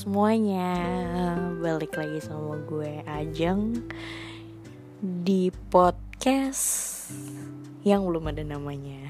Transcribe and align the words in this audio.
semuanya. 0.00 0.72
Balik 1.60 1.92
lagi 1.92 2.24
sama 2.24 2.56
gue 2.64 3.04
Ajeng 3.04 3.84
Di 5.04 5.52
podcast 5.68 7.12
Yang 7.84 8.08
belum 8.08 8.24
ada 8.32 8.40
namanya. 8.40 9.04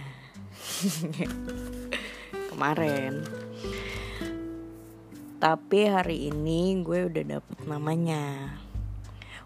Kemarin. 2.50 3.22
Tapi 5.38 5.80
hari 5.86 6.26
ini 6.26 6.82
gue 6.82 7.06
udah 7.06 7.38
dapet 7.38 7.58
namanya. 7.70 8.50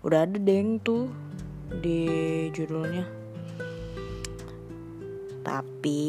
Udah 0.01 0.25
ada 0.25 0.41
deng 0.41 0.81
tuh 0.81 1.13
Di 1.69 2.09
judulnya. 2.57 3.05
Tapi 5.45 6.09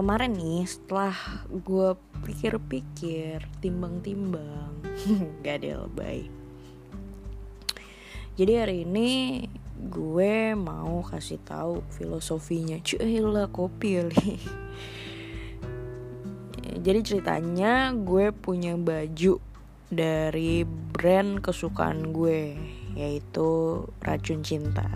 kemarin 0.00 0.32
nih 0.32 0.64
setelah 0.64 1.12
gue 1.52 1.92
pikir-pikir 2.24 3.44
timbang-timbang 3.60 4.72
gak 5.44 5.60
ada 5.60 5.84
lebay. 5.84 6.24
Jadi 8.40 8.52
hari 8.56 8.88
ini 8.88 9.44
gue 9.76 10.56
mau 10.56 11.04
kasih 11.04 11.36
tahu 11.44 11.84
filosofinya. 11.92 12.80
Cuy 12.80 13.20
kopi 13.52 14.00
jadi 16.88 17.00
ceritanya 17.04 17.92
gue 17.92 18.32
punya 18.32 18.80
baju 18.80 19.36
dari 19.92 20.64
brand 20.64 21.44
kesukaan 21.44 22.16
gue 22.16 22.56
yaitu 22.96 23.84
racun 24.00 24.40
cinta. 24.40 24.88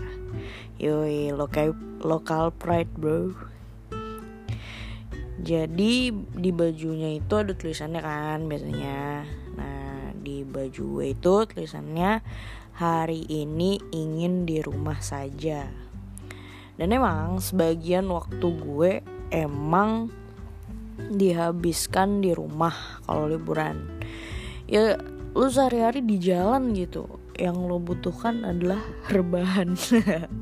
Yoi 0.81 1.29
lokal 1.29 1.77
lokal 2.01 2.49
pride 2.57 2.89
bro 2.97 3.53
jadi 5.35 6.15
di 6.15 6.51
bajunya 6.55 7.19
itu 7.19 7.33
ada 7.35 7.51
tulisannya 7.51 7.99
kan 7.99 8.47
biasanya. 8.47 9.27
Nah 9.59 10.15
di 10.15 10.47
baju 10.47 11.03
itu 11.03 11.33
tulisannya 11.43 12.23
hari 12.79 13.27
ini 13.27 13.75
ingin 13.91 14.47
di 14.47 14.63
rumah 14.63 15.03
saja. 15.03 15.67
Dan 16.75 16.91
emang 16.91 17.39
sebagian 17.39 18.07
waktu 18.11 18.47
gue 18.47 18.91
emang 19.31 20.11
dihabiskan 20.95 22.23
di 22.23 22.31
rumah 22.31 23.03
kalau 23.03 23.27
liburan. 23.27 23.83
Ya 24.71 24.95
lu 25.35 25.51
sehari-hari 25.51 25.99
di 25.99 26.15
jalan 26.15 26.71
gitu 26.71 27.19
yang 27.35 27.59
lo 27.67 27.83
butuhkan 27.83 28.47
adalah 28.47 28.79
rebahan. 29.11 29.75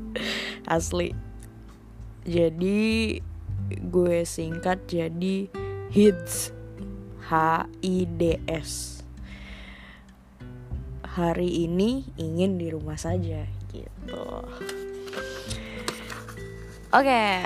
Asli. 0.70 1.10
Jadi 2.24 3.18
gue 3.68 4.26
singkat 4.26 4.84
jadi 4.88 5.48
HIDS 5.90 6.50
H 7.24 7.32
I 7.80 7.96
D 8.04 8.36
S. 8.48 9.00
Hari 11.04 11.64
ini 11.64 12.04
ingin 12.18 12.58
di 12.58 12.68
rumah 12.68 12.98
saja 12.98 13.46
gitu. 13.70 14.24
Oke 16.90 17.44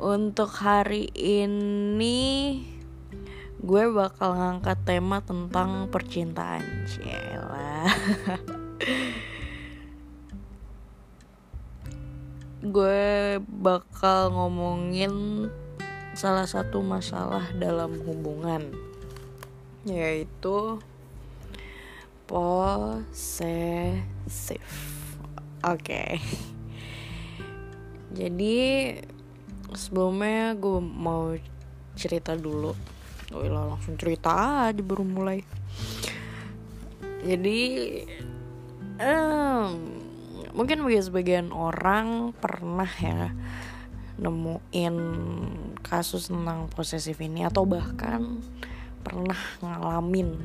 untuk 0.00 0.52
hari 0.52 1.08
ini 1.16 2.60
gue 3.64 3.84
bakal 3.88 4.36
ngangkat 4.36 4.78
tema 4.84 5.24
tentang 5.24 5.88
percintaan 5.88 6.84
Cila 6.84 7.88
gue 12.70 13.38
bakal 13.46 14.34
ngomongin 14.34 15.46
salah 16.16 16.48
satu 16.48 16.80
masalah 16.80 17.44
dalam 17.54 18.00
hubungan 18.02 18.72
yaitu 19.86 20.80
posesif. 22.26 23.06
Oke. 25.62 25.78
Okay. 25.78 26.10
Jadi 28.16 28.56
sebelumnya 29.76 30.56
gue 30.56 30.80
mau 30.80 31.36
cerita 31.94 32.32
dulu. 32.34 32.72
Oh 33.34 33.42
langsung 33.42 33.98
cerita 33.98 34.30
aja 34.70 34.82
baru 34.82 35.04
mulai. 35.04 35.44
Jadi 37.26 37.60
um, 39.02 40.05
mungkin 40.56 40.80
bagi 40.88 41.04
sebagian 41.04 41.52
orang 41.52 42.32
pernah 42.32 42.88
ya 42.96 43.28
nemuin 44.16 44.96
kasus 45.84 46.32
tentang 46.32 46.72
posesif 46.72 47.20
ini 47.20 47.44
atau 47.44 47.68
bahkan 47.68 48.40
pernah 49.04 49.36
ngalamin. 49.60 50.40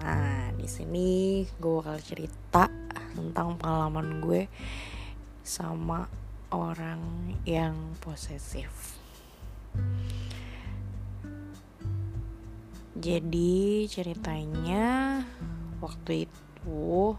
Nah, 0.00 0.48
di 0.56 0.64
sini 0.64 1.44
gue 1.60 1.72
bakal 1.84 2.00
cerita 2.00 2.72
tentang 3.12 3.60
pengalaman 3.60 4.24
gue 4.24 4.48
sama 5.44 6.08
orang 6.48 7.36
yang 7.44 7.76
posesif. 8.00 8.96
Jadi 12.98 13.84
ceritanya 13.86 15.20
waktu 15.84 16.24
itu 16.24 17.14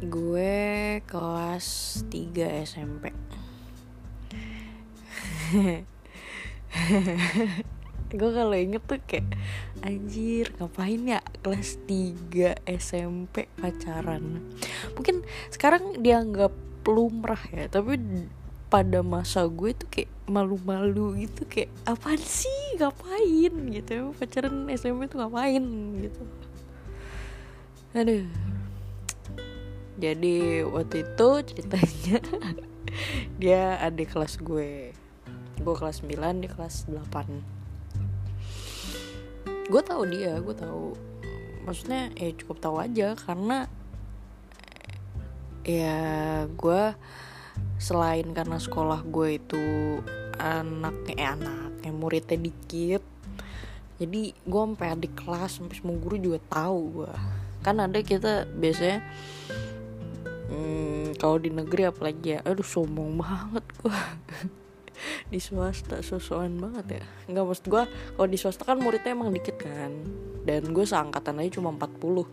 gue 0.00 1.04
kelas 1.04 2.00
3 2.08 2.64
SMP 2.64 3.12
gue 8.10 8.30
kalau 8.32 8.56
inget 8.56 8.80
tuh 8.88 8.96
kayak 9.04 9.28
anjir 9.84 10.48
ngapain 10.56 11.04
ya 11.04 11.20
kelas 11.44 11.78
3 11.86 12.64
SMP 12.64 13.46
pacaran? 13.60 14.40
Mungkin 14.96 15.22
sekarang 15.52 16.02
dianggap 16.02 16.50
lumrah 16.88 17.42
ya 17.52 17.68
tapi 17.68 18.00
pada 18.70 19.02
masa 19.02 19.46
gue 19.46 19.74
tuh 19.74 19.88
kayak 19.90 20.10
malu-malu 20.26 21.26
gitu 21.26 21.44
kayak 21.46 21.70
apaan 21.86 22.22
sih? 22.22 22.78
Ngapain? 22.78 23.54
Gitu. 23.74 24.14
Pacaran 24.16 24.66
SMP 24.74 25.10
tuh 25.10 25.22
ngapain? 25.22 25.62
Gitu. 25.98 26.22
Aduh 27.94 28.26
jadi 30.00 30.64
waktu 30.64 31.04
itu 31.04 31.28
ceritanya 31.44 32.18
dia 33.40 33.76
adik 33.84 34.16
kelas 34.16 34.40
gue. 34.40 34.96
Gue 35.60 35.74
kelas 35.76 36.00
9 36.00 36.40
dia 36.40 36.50
kelas 36.50 36.88
8 36.88 37.60
gue 39.70 39.82
tahu 39.86 40.02
dia 40.10 40.34
gue 40.42 40.56
tahu. 40.58 40.98
Maksudnya 41.62 42.10
ya 42.18 42.34
cukup 42.34 42.56
tahu 42.58 42.76
aja 42.82 43.14
karena 43.14 43.70
ya 45.62 46.02
gue 46.50 46.82
selain 47.78 48.26
karena 48.34 48.58
sekolah 48.58 49.06
gue 49.06 49.38
itu 49.38 49.64
anaknya 50.40 51.14
eh, 51.14 51.28
anaknya 51.36 51.90
muridnya 51.92 52.38
dikit 52.40 53.04
jadi 54.00 54.32
gue 54.32 54.62
sampai 54.64 54.96
adik 54.96 55.12
kelas 55.12 55.60
sampai 55.60 55.76
semua 55.76 56.00
guru 56.00 56.16
juga 56.16 56.40
tahu 56.48 57.04
gue. 57.04 57.12
Kan 57.60 57.84
ada 57.84 58.00
kita 58.00 58.48
biasanya 58.48 59.04
hmm, 60.50 61.16
kalau 61.16 61.38
di 61.38 61.54
negeri 61.54 61.88
apalagi 61.88 62.36
ya. 62.36 62.38
Aduh 62.42 62.66
sombong 62.66 63.16
banget 63.16 63.64
gua. 63.80 63.96
Di 65.32 65.40
swasta 65.40 66.04
sosokan 66.04 66.60
banget 66.60 67.00
ya. 67.00 67.04
Nggak 67.32 67.44
maksud 67.48 67.66
gue 67.72 67.82
kalau 67.88 68.28
di 68.28 68.36
swasta 68.36 68.68
kan 68.68 68.76
muridnya 68.76 69.16
emang 69.16 69.32
dikit 69.32 69.56
kan. 69.56 69.96
Dan 70.44 70.76
gue 70.76 70.84
seangkatan 70.84 71.40
aja 71.40 71.56
cuma 71.56 71.72
40 71.72 72.28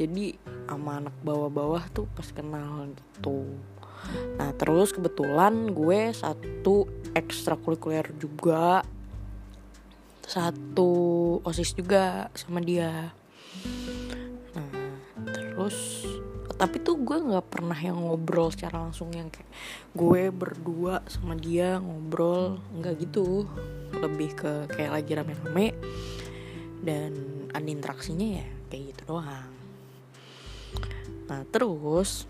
jadi 0.00 0.32
sama 0.64 0.96
anak 0.96 1.12
bawah-bawah 1.20 1.84
tuh 1.92 2.08
pas 2.16 2.24
kenal 2.32 2.88
gitu. 2.88 3.44
Nah 4.40 4.56
terus 4.56 4.96
kebetulan 4.96 5.76
gue 5.76 6.12
satu 6.16 6.88
ekstrakurikuler 7.12 8.08
juga. 8.16 8.80
Satu 10.24 10.92
osis 11.44 11.76
juga 11.76 12.32
sama 12.32 12.64
dia. 12.64 13.12
Nah 14.56 14.72
terus 15.36 16.08
tapi 16.60 16.76
tuh 16.84 17.00
gue 17.00 17.16
nggak 17.16 17.48
pernah 17.48 17.78
yang 17.80 17.96
ngobrol 18.04 18.52
secara 18.52 18.84
langsung 18.84 19.08
yang 19.16 19.32
kayak 19.32 19.48
gue 19.96 20.28
berdua 20.28 21.00
sama 21.08 21.32
dia 21.32 21.80
ngobrol 21.80 22.60
nggak 22.76 23.00
gitu. 23.00 23.48
Lebih 23.96 24.36
ke 24.36 24.52
kayak 24.68 24.92
lagi 24.92 25.12
rame-rame 25.16 25.72
dan 26.84 27.16
ada 27.56 27.64
interaksinya 27.64 28.44
ya 28.44 28.48
kayak 28.68 28.92
gitu 28.92 29.02
doang. 29.08 29.52
Nah 31.32 31.48
terus 31.48 32.28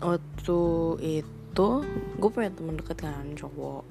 waktu 0.00 0.60
itu 1.04 1.68
gue 2.16 2.30
punya 2.32 2.48
temen 2.56 2.80
deket 2.80 3.04
kan 3.04 3.36
cowok. 3.36 3.84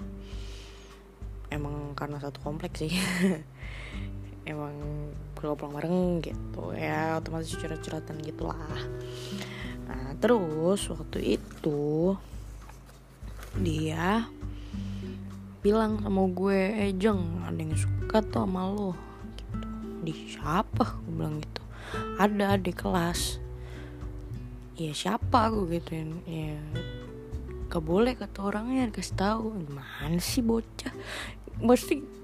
Emang 1.53 1.93
karena 1.93 2.17
satu 2.17 2.41
kompleks 2.41 2.81
sih 2.81 2.91
emang 4.47 4.75
pulang-pulang 5.35 5.73
bareng 5.77 5.99
gitu 6.23 6.73
ya 6.73 7.19
otomatis 7.21 7.53
curhat-curhatan 7.53 8.17
gitulah. 8.25 8.57
Nah 9.85 10.17
terus 10.17 10.87
waktu 10.89 11.39
itu 11.39 12.17
dia 13.57 14.25
bilang 15.61 15.99
sama 15.99 16.23
gue 16.31 16.59
eh 16.87 16.93
jeng 16.95 17.43
ada 17.43 17.57
yang 17.57 17.75
suka 17.75 18.23
tuh 18.23 18.45
sama 18.45 18.71
lo. 18.71 18.95
Gitu. 19.35 19.67
Di 20.05 20.13
siapa? 20.37 20.85
Gue 21.03 21.13
bilang 21.13 21.37
gitu. 21.43 21.61
Ada 22.17 22.55
di 22.55 22.71
kelas. 22.71 23.41
Ya 24.77 24.93
siapa? 24.93 25.49
Gue 25.51 25.77
gituin. 25.77 26.21
Ya 26.23 26.57
gak 27.67 27.83
boleh 27.83 28.15
kata 28.15 28.47
orangnya 28.47 28.87
kasih 28.93 29.17
tahu. 29.17 29.45
Gimana 29.59 30.17
sih 30.23 30.45
bocah? 30.45 30.93
Mesti 31.57 32.16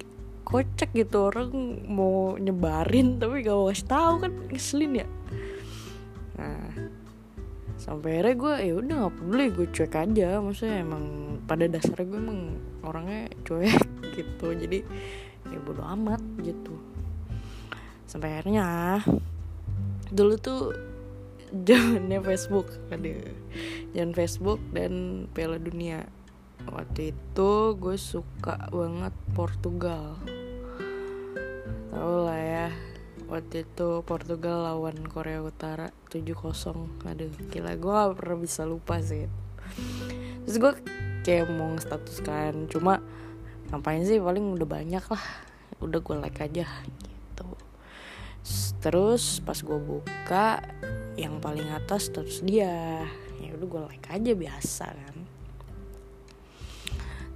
kocak 0.44 0.92
gitu 0.92 1.32
orang 1.32 1.50
mau 1.88 2.36
nyebarin 2.36 3.18
tapi 3.18 3.42
gak 3.42 3.56
mau 3.56 3.68
kasih 3.72 3.88
tahu 3.88 4.14
kan 4.24 4.32
ngeselin 4.52 4.94
ya. 5.04 5.08
Nah 6.38 6.64
sampai 7.74 8.22
akhirnya 8.22 8.36
gue 8.40 8.54
ya 8.64 8.74
udah 8.80 8.96
nggak 8.96 9.16
peduli 9.20 9.46
gue 9.52 9.68
cuek 9.72 9.96
aja. 9.96 10.30
Maksudnya 10.40 10.78
emang 10.84 11.04
pada 11.44 11.66
dasarnya 11.68 12.06
gue 12.06 12.20
emang 12.20 12.42
orangnya 12.84 13.22
cuek 13.44 13.84
gitu. 14.20 14.48
Jadi 14.54 14.80
ya 15.50 15.58
bodo 15.64 15.84
amat 15.84 16.22
gitu. 16.44 16.76
Sampai 18.08 18.38
akhirnya 18.38 19.00
dulu 20.14 20.36
tuh 20.38 20.62
zamannya 21.68 22.20
Facebook. 22.22 22.68
Ada 22.92 23.32
jangan 23.94 24.12
Facebook 24.14 24.60
dan 24.74 25.26
Piala 25.32 25.58
Dunia 25.58 26.04
waktu 26.72 27.16
itu 27.16 27.52
gue 27.76 27.98
suka 28.00 28.70
banget 28.72 29.14
Portugal. 29.36 30.20
Tau 31.92 32.16
lah 32.24 32.40
ya 32.40 32.68
waktu 33.28 33.66
itu 33.66 34.06
Portugal 34.06 34.68
lawan 34.68 35.04
Korea 35.10 35.42
Utara 35.42 35.90
7-0 36.12 37.08
aduh 37.08 37.32
gila 37.50 37.74
gue 37.80 37.92
gak 37.92 38.14
pernah 38.20 38.38
bisa 38.38 38.62
lupa 38.68 39.02
sih 39.02 39.26
terus 40.44 40.58
gue 40.60 40.74
kayak 41.24 41.48
mau 41.50 41.72
status 41.80 42.20
kan 42.20 42.68
cuma 42.68 43.00
ngapain 43.72 44.06
sih 44.06 44.22
paling 44.22 44.54
udah 44.54 44.70
banyak 44.70 45.02
lah. 45.08 45.26
Udah 45.82 46.00
gue 46.04 46.16
like 46.22 46.46
aja 46.46 46.68
gitu. 47.02 47.50
Terus 48.84 49.42
pas 49.42 49.58
gue 49.58 49.80
buka 49.82 50.62
yang 51.18 51.42
paling 51.42 51.66
atas 51.74 52.14
terus 52.14 52.46
dia. 52.46 53.02
Ya 53.42 53.50
udah 53.58 53.68
gue 53.68 53.82
like 53.90 54.08
aja 54.14 54.32
biasa 54.38 54.86
kan 54.94 55.16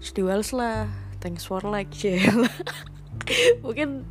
terus 0.07 0.15
di 0.15 0.23
lah. 0.55 0.87
Thanks 1.19 1.43
for 1.43 1.59
like 1.67 1.91
sih 1.91 2.15
mungkin 3.65 4.07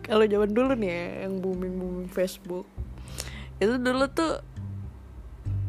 kalau 0.00 0.24
zaman 0.24 0.56
dulu 0.56 0.72
nih 0.80 0.88
ya 0.88 1.28
yang 1.28 1.44
booming 1.44 1.76
booming 1.76 2.08
Facebook. 2.08 2.64
Itu 3.60 3.76
dulu 3.76 4.08
tuh 4.08 4.40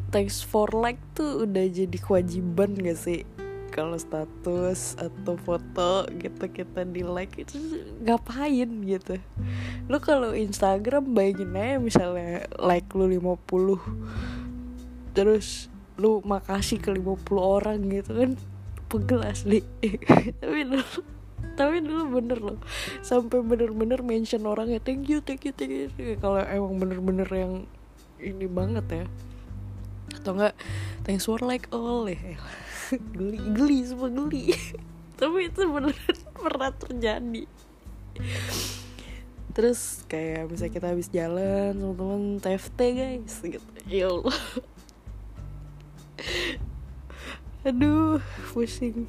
thanks 0.08 0.40
for 0.40 0.72
like 0.72 0.96
tuh 1.12 1.44
udah 1.44 1.68
jadi 1.68 1.92
kewajiban 2.00 2.80
gak 2.80 2.96
sih? 2.96 3.28
Kalau 3.68 4.00
status 4.00 4.96
atau 4.96 5.36
foto 5.36 6.08
gitu 6.16 6.48
kita 6.48 6.88
di 6.88 7.04
like 7.04 7.36
itu 7.36 7.84
ngapain 8.08 8.72
gitu? 8.88 9.20
Lu 9.92 10.00
kalau 10.00 10.32
Instagram 10.32 11.12
bayangin 11.12 11.52
aja 11.52 11.76
misalnya 11.76 12.48
like 12.56 12.88
lu 12.96 13.04
50 13.04 15.12
terus 15.12 15.68
lu 16.00 16.24
makasih 16.24 16.80
ke 16.80 16.88
50 16.88 17.20
orang 17.36 17.84
gitu 17.92 18.16
kan 18.16 18.32
pegel 18.92 19.24
asli. 19.24 19.64
Tapi 20.44 20.60
dulu 20.68 20.84
tapi 21.52 21.84
dulu 21.84 22.20
bener 22.20 22.38
loh. 22.40 22.58
Sampai 23.04 23.44
bener-bener 23.44 24.00
mention 24.00 24.48
orangnya 24.48 24.80
thank 24.80 25.04
you 25.10 25.20
thank 25.20 25.44
you 25.44 25.52
thank 25.52 25.92
you. 26.00 26.16
Kalau 26.16 26.40
emang 26.40 26.80
bener-bener 26.80 27.28
yang 27.28 27.68
ini 28.16 28.46
banget 28.48 28.86
ya. 28.88 29.04
Atau 30.16 30.32
enggak 30.38 30.56
thanks 31.04 31.28
for 31.28 31.36
like 31.44 31.68
all. 31.68 32.08
Ya 32.08 32.40
geli 33.16 33.38
geli 33.52 33.78
semua 33.84 34.08
geli. 34.08 34.56
Tapi 35.20 35.52
itu 35.52 35.60
beneran 35.68 36.18
pernah 36.32 36.72
terjadi. 36.72 37.44
Terus 39.52 40.08
kayak 40.08 40.48
misalnya 40.48 40.72
kita 40.72 40.86
habis 40.88 41.12
jalan 41.12 41.76
sama 41.76 41.92
temen 41.92 42.22
TFT 42.40 42.80
guys 42.96 43.34
gitu. 43.44 43.68
Ya 43.84 44.08
Allah 44.08 44.38
aduh 47.62 48.22
pusing. 48.50 49.06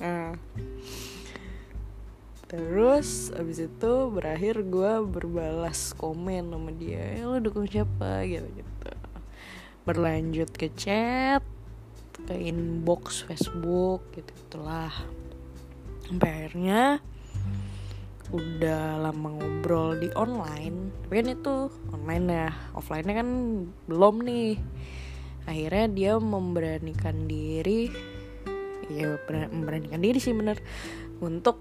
Nah. 0.00 0.36
Terus 2.50 3.30
abis 3.38 3.70
itu 3.70 3.92
berakhir 4.10 4.66
gue 4.66 4.92
berbalas 5.06 5.94
komen 5.94 6.50
sama 6.50 6.74
dia. 6.74 7.22
Ya, 7.22 7.30
lo 7.30 7.38
dukung 7.38 7.68
siapa? 7.70 8.26
Gitu 8.26 8.48
gitu 8.58 8.90
berlanjut 9.88 10.50
ke 10.54 10.68
chat 10.76 11.42
ke 12.28 12.34
inbox 12.36 13.24
Facebook 13.24 14.04
gitu 14.12 14.28
gitulah 14.28 14.92
sampai 16.04 16.30
akhirnya 16.30 17.00
udah 18.30 19.10
lama 19.10 19.34
ngobrol 19.34 19.98
di 19.98 20.06
online. 20.14 20.94
Tapi 21.02 21.14
kan 21.18 21.28
itu 21.34 21.54
online 21.90 22.26
ya 22.30 22.50
offline 22.78 23.06
nya 23.08 23.14
kan 23.18 23.28
belum 23.90 24.22
nih 24.22 24.54
akhirnya 25.50 25.86
dia 25.90 26.12
memberanikan 26.22 27.26
diri 27.26 27.90
ya 28.90 29.18
memberanikan 29.50 30.02
diri 30.02 30.18
sih 30.18 30.34
bener 30.34 30.58
untuk 31.18 31.58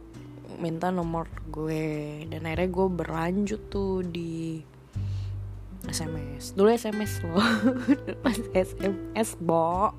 minta 0.58 0.90
nomor 0.90 1.26
gue. 1.50 2.26
Dan 2.28 2.46
akhirnya 2.46 2.70
gue 2.70 2.88
berlanjut 2.90 3.62
tuh 3.72 4.02
di 4.04 4.62
SMS 5.88 6.54
dulu 6.54 6.70
SMS 6.70 7.24
loh. 7.24 7.42
Pas 8.24 8.38
SMS 8.54 9.30
bo. 9.40 9.96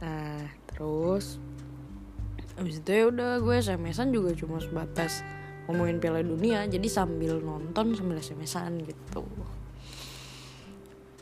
Nah 0.00 0.48
terus 0.70 1.38
abis 2.54 2.78
itu 2.78 2.90
ya 2.90 3.04
udah 3.10 3.42
gue 3.42 3.54
SMS-an 3.58 4.14
juga 4.14 4.30
cuma 4.38 4.62
sebatas 4.62 5.26
ngomongin 5.66 6.00
Piala 6.00 6.22
Dunia. 6.22 6.64
Jadi 6.64 6.88
sambil 6.88 7.38
nonton 7.42 7.94
sambil 7.98 8.22
SMS-an 8.22 8.80
gitu. 8.86 9.26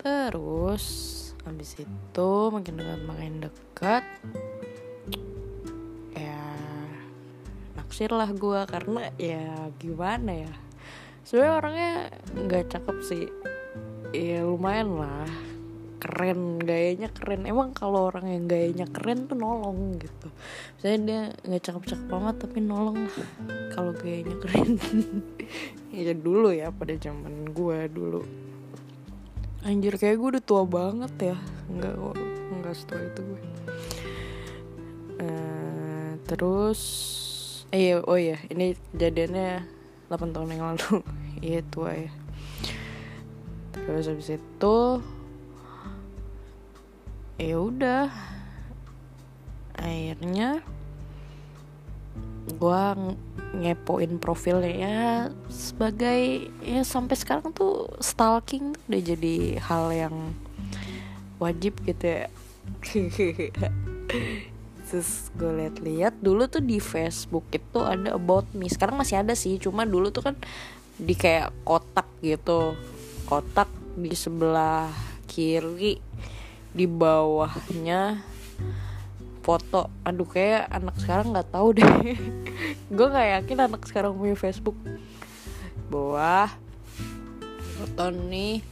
Terus 0.03 1.22
abis 1.47 1.83
itu 1.83 2.31
makin 2.55 2.79
dekat 2.79 3.01
makin 3.05 3.35
dekat 3.43 4.05
naksir 7.93 8.09
lah 8.09 8.33
gue 8.33 8.61
karena 8.73 9.13
ya 9.21 9.69
gimana 9.77 10.49
ya? 10.49 10.53
Sebenarnya 11.29 11.55
orangnya 11.61 11.93
nggak 12.41 12.65
cakep 12.73 12.97
sih. 13.05 13.29
Ya 14.17 14.49
lumayan 14.49 14.97
lah. 14.97 15.29
Keren 16.01 16.57
gayanya 16.57 17.13
keren. 17.13 17.45
Emang 17.45 17.77
kalau 17.77 18.09
orang 18.09 18.33
yang 18.33 18.49
gayanya 18.49 18.89
keren 18.89 19.29
tuh 19.29 19.37
nolong 19.37 20.01
gitu. 20.01 20.33
Saya 20.81 20.97
dia 21.05 21.37
nggak 21.45 21.63
cakep 21.69 21.83
cakep 21.93 22.07
banget 22.09 22.35
tapi 22.41 22.59
nolong. 22.65 22.97
Lah 22.97 23.29
kalau 23.77 23.93
gayanya 23.93 24.41
keren 24.41 24.81
ya 25.93 26.17
dulu 26.17 26.49
ya 26.49 26.73
pada 26.73 26.97
zaman 26.97 27.53
gue 27.53 27.79
dulu 27.93 28.25
anjir 29.63 29.95
kayak 29.99 30.19
gue 30.19 30.29
udah 30.39 30.45
tua 30.45 30.63
banget 30.67 31.35
ya. 31.35 31.37
Nggak 31.71 31.95
nggak 32.63 32.75
setua 32.79 33.01
itu 33.03 33.21
gue 33.27 33.41
uh, 35.23 36.11
terus 36.27 36.81
iya 37.73 38.03
oh 38.05 38.19
iya 38.19 38.39
ini 38.51 38.77
jadiannya 38.95 39.65
8 40.13 40.35
tahun 40.37 40.53
yang 40.53 40.65
lalu. 40.77 41.01
Iya 41.43 41.59
tua 41.75 41.91
ya. 41.91 42.13
Terus 43.75 44.07
habis 44.07 44.31
itu 44.31 44.79
ya 47.35 47.57
udah. 47.59 48.07
Akhirnya 49.75 50.63
gue 52.63 52.85
ngepoin 53.59 54.23
profilnya 54.23 54.71
ya 54.71 55.03
sebagai 55.51 56.47
ya 56.63 56.87
sampai 56.87 57.19
sekarang 57.19 57.51
tuh 57.51 57.91
stalking 57.99 58.71
tuh 58.79 58.83
udah 58.87 59.03
jadi 59.03 59.37
hal 59.59 59.91
yang 59.91 60.15
wajib 61.43 61.75
gitu 61.83 62.23
ya. 62.23 62.27
Terus 64.87 65.35
gue 65.35 65.51
liat-liat 65.59 66.15
dulu 66.23 66.47
tuh 66.47 66.63
di 66.63 66.79
Facebook 66.79 67.51
itu 67.51 67.83
ada 67.83 68.15
about 68.15 68.47
me. 68.55 68.71
Sekarang 68.71 68.95
masih 68.95 69.27
ada 69.27 69.35
sih 69.35 69.59
cuma 69.59 69.83
dulu 69.83 70.15
tuh 70.15 70.31
kan 70.31 70.39
di 71.03 71.19
kayak 71.19 71.51
kotak 71.67 72.07
gitu. 72.23 72.79
Kotak 73.27 73.67
di 73.99 74.15
sebelah 74.15 74.87
kiri 75.27 75.99
di 76.71 76.87
bawahnya 76.87 78.32
foto. 79.43 79.91
Aduh 80.07 80.27
kayak 80.27 80.71
anak 80.71 80.97
sekarang 81.03 81.35
nggak 81.35 81.51
tahu 81.51 81.77
deh. 81.77 81.85
Gue 82.97 83.07
nggak 83.11 83.29
yakin 83.43 83.59
anak 83.69 83.83
sekarang 83.85 84.15
punya 84.15 84.39
Facebook. 84.39 84.79
Bawah. 85.91 86.49
Foto 87.77 88.15
nih. 88.15 88.63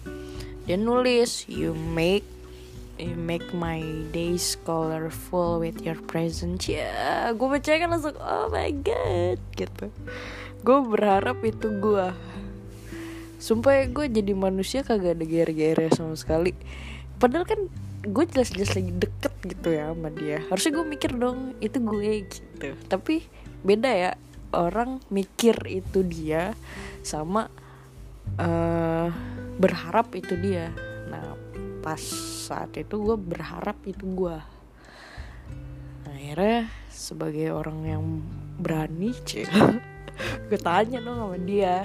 Dia 0.65 0.79
nulis 0.79 1.51
you 1.51 1.75
make 1.75 2.25
you 3.01 3.17
make 3.17 3.51
my 3.57 3.81
days 4.15 4.55
colorful 4.63 5.59
with 5.59 5.83
your 5.83 5.99
presence. 5.99 6.69
Ya 6.71 7.33
gue 7.33 7.49
baca 7.49 7.67
kan 7.67 7.91
langsung 7.91 8.17
oh 8.21 8.47
my 8.53 8.71
god 8.81 9.41
gitu. 9.59 9.91
Gue 10.63 10.79
berharap 10.85 11.41
itu 11.43 11.73
gue 11.81 12.07
sumpah 13.41 13.73
ya, 13.73 13.85
gue 13.89 14.07
jadi 14.13 14.37
manusia 14.37 14.85
kagak 14.85 15.17
ada 15.17 15.25
gere-gere 15.25 15.89
sama 15.97 16.13
sekali. 16.13 16.53
Padahal 17.17 17.49
kan 17.49 17.61
gue 18.01 18.25
jelas-jelas 18.33 18.73
lagi 18.73 18.93
deket 18.97 19.35
gitu 19.45 19.69
ya 19.77 19.93
sama 19.93 20.09
dia. 20.13 20.39
Harusnya 20.49 20.73
gue 20.81 20.87
mikir 20.89 21.11
dong 21.21 21.53
itu 21.61 21.79
gue 21.81 22.11
gitu. 22.29 22.69
Tapi 22.89 23.25
beda 23.61 23.91
ya 23.93 24.13
orang 24.57 25.05
mikir 25.13 25.55
itu 25.69 26.01
dia 26.01 26.57
sama 27.05 27.53
uh, 28.41 29.09
berharap 29.61 30.17
itu 30.17 30.33
dia. 30.41 30.73
Nah 31.13 31.37
pas 31.85 32.01
saat 32.49 32.73
itu 32.81 32.97
gue 32.97 33.17
berharap 33.21 33.77
itu 33.85 34.05
gue. 34.17 34.37
Akhirnya 36.09 36.73
sebagai 36.89 37.53
orang 37.53 37.79
yang 37.85 38.05
berani 38.61 39.13
cek 39.13 39.49
gue 40.49 40.61
tanya 40.61 41.05
dong 41.05 41.21
sama 41.21 41.39
dia. 41.45 41.85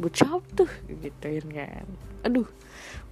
Bocap 0.00 0.40
tuh 0.56 0.68
gituin 0.88 1.46
kan. 1.52 1.84
Aduh 2.24 2.48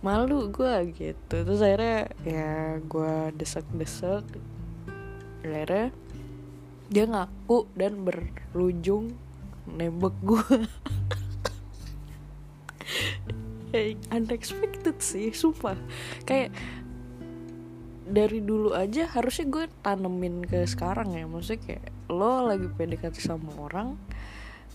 malu 0.04 0.52
gue 0.52 0.92
gitu. 0.92 1.34
Terus 1.48 1.64
akhirnya 1.64 2.12
ya 2.28 2.76
gue 2.84 3.32
desek-desek. 3.40 4.24
Akhirnya 5.40 5.88
dia 6.92 7.04
ngaku 7.08 7.64
dan 7.72 8.04
berujung 8.04 9.16
nembak 9.64 10.12
gue 10.20 10.44
unexpected 14.12 15.00
sih 15.00 15.32
sumpah. 15.32 15.80
Kayak 16.28 16.52
dari 18.04 18.44
dulu 18.44 18.76
aja 18.76 19.08
harusnya 19.08 19.48
gue 19.48 19.64
tanemin 19.80 20.44
ke 20.44 20.68
sekarang 20.68 21.16
ya. 21.16 21.24
Maksudnya 21.24 21.64
kayak 21.64 21.88
lo 22.12 22.44
lagi 22.44 22.68
PDKT 22.68 23.16
sama 23.24 23.56
orang 23.56 23.96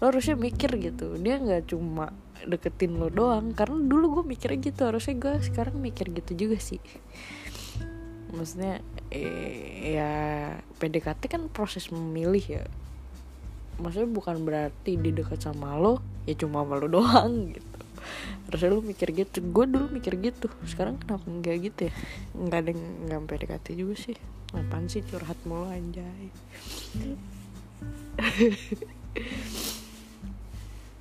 lo 0.01 0.03
harusnya 0.09 0.33
mikir 0.33 0.73
gitu. 0.81 1.21
Dia 1.21 1.37
nggak 1.37 1.69
cuma 1.69 2.09
deketin 2.47 2.95
lo 2.99 3.09
doang. 3.11 3.51
Karena 3.51 3.75
dulu 3.79 4.21
gue 4.21 4.23
mikirnya 4.35 4.59
gitu. 4.71 4.87
Harusnya 4.87 5.15
gue 5.17 5.33
sekarang 5.43 5.75
mikir 5.79 6.11
gitu 6.13 6.47
juga 6.47 6.57
sih. 6.61 6.79
Maksudnya 8.29 8.79
eh, 9.09 9.97
ya 9.97 10.11
PDKT 10.77 11.21
kan 11.27 11.49
proses 11.49 11.89
memilih 11.89 12.61
ya. 12.61 12.63
Maksudnya 13.79 14.11
bukan 14.11 14.43
berarti 14.43 14.99
di 14.99 15.15
dekat 15.15 15.39
sama 15.39 15.79
lo 15.79 16.03
ya 16.27 16.35
cuma 16.35 16.61
sama 16.61 16.77
lo 16.77 16.87
doang 16.91 17.55
gitu. 17.55 17.79
Harusnya 18.47 18.69
lo 18.69 18.85
mikir 18.85 19.09
gitu. 19.15 19.41
Gue 19.49 19.65
dulu 19.65 19.89
mikir 19.89 20.19
gitu. 20.21 20.51
Sekarang 20.69 21.01
kenapa 21.01 21.25
enggak 21.25 21.57
gitu 21.73 21.79
ya? 21.89 21.93
Nggak 22.37 22.59
ada 22.61 22.71
nggak 22.77 23.19
PDKT 23.25 23.65
juga 23.73 23.95
sih. 23.97 24.17
Apaan 24.53 24.89
sih 24.89 25.01
curhat 25.05 25.37
mulu 25.45 25.65
anjay? 25.69 26.29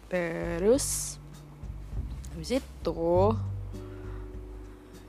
Terus 0.08 1.17
habis 2.38 2.62
itu 2.62 3.34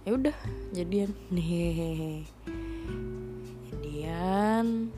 ya 0.02 0.18
udah 0.18 0.38
jadian. 0.74 1.14
Nih 1.30 2.26
jadian. 3.70 4.90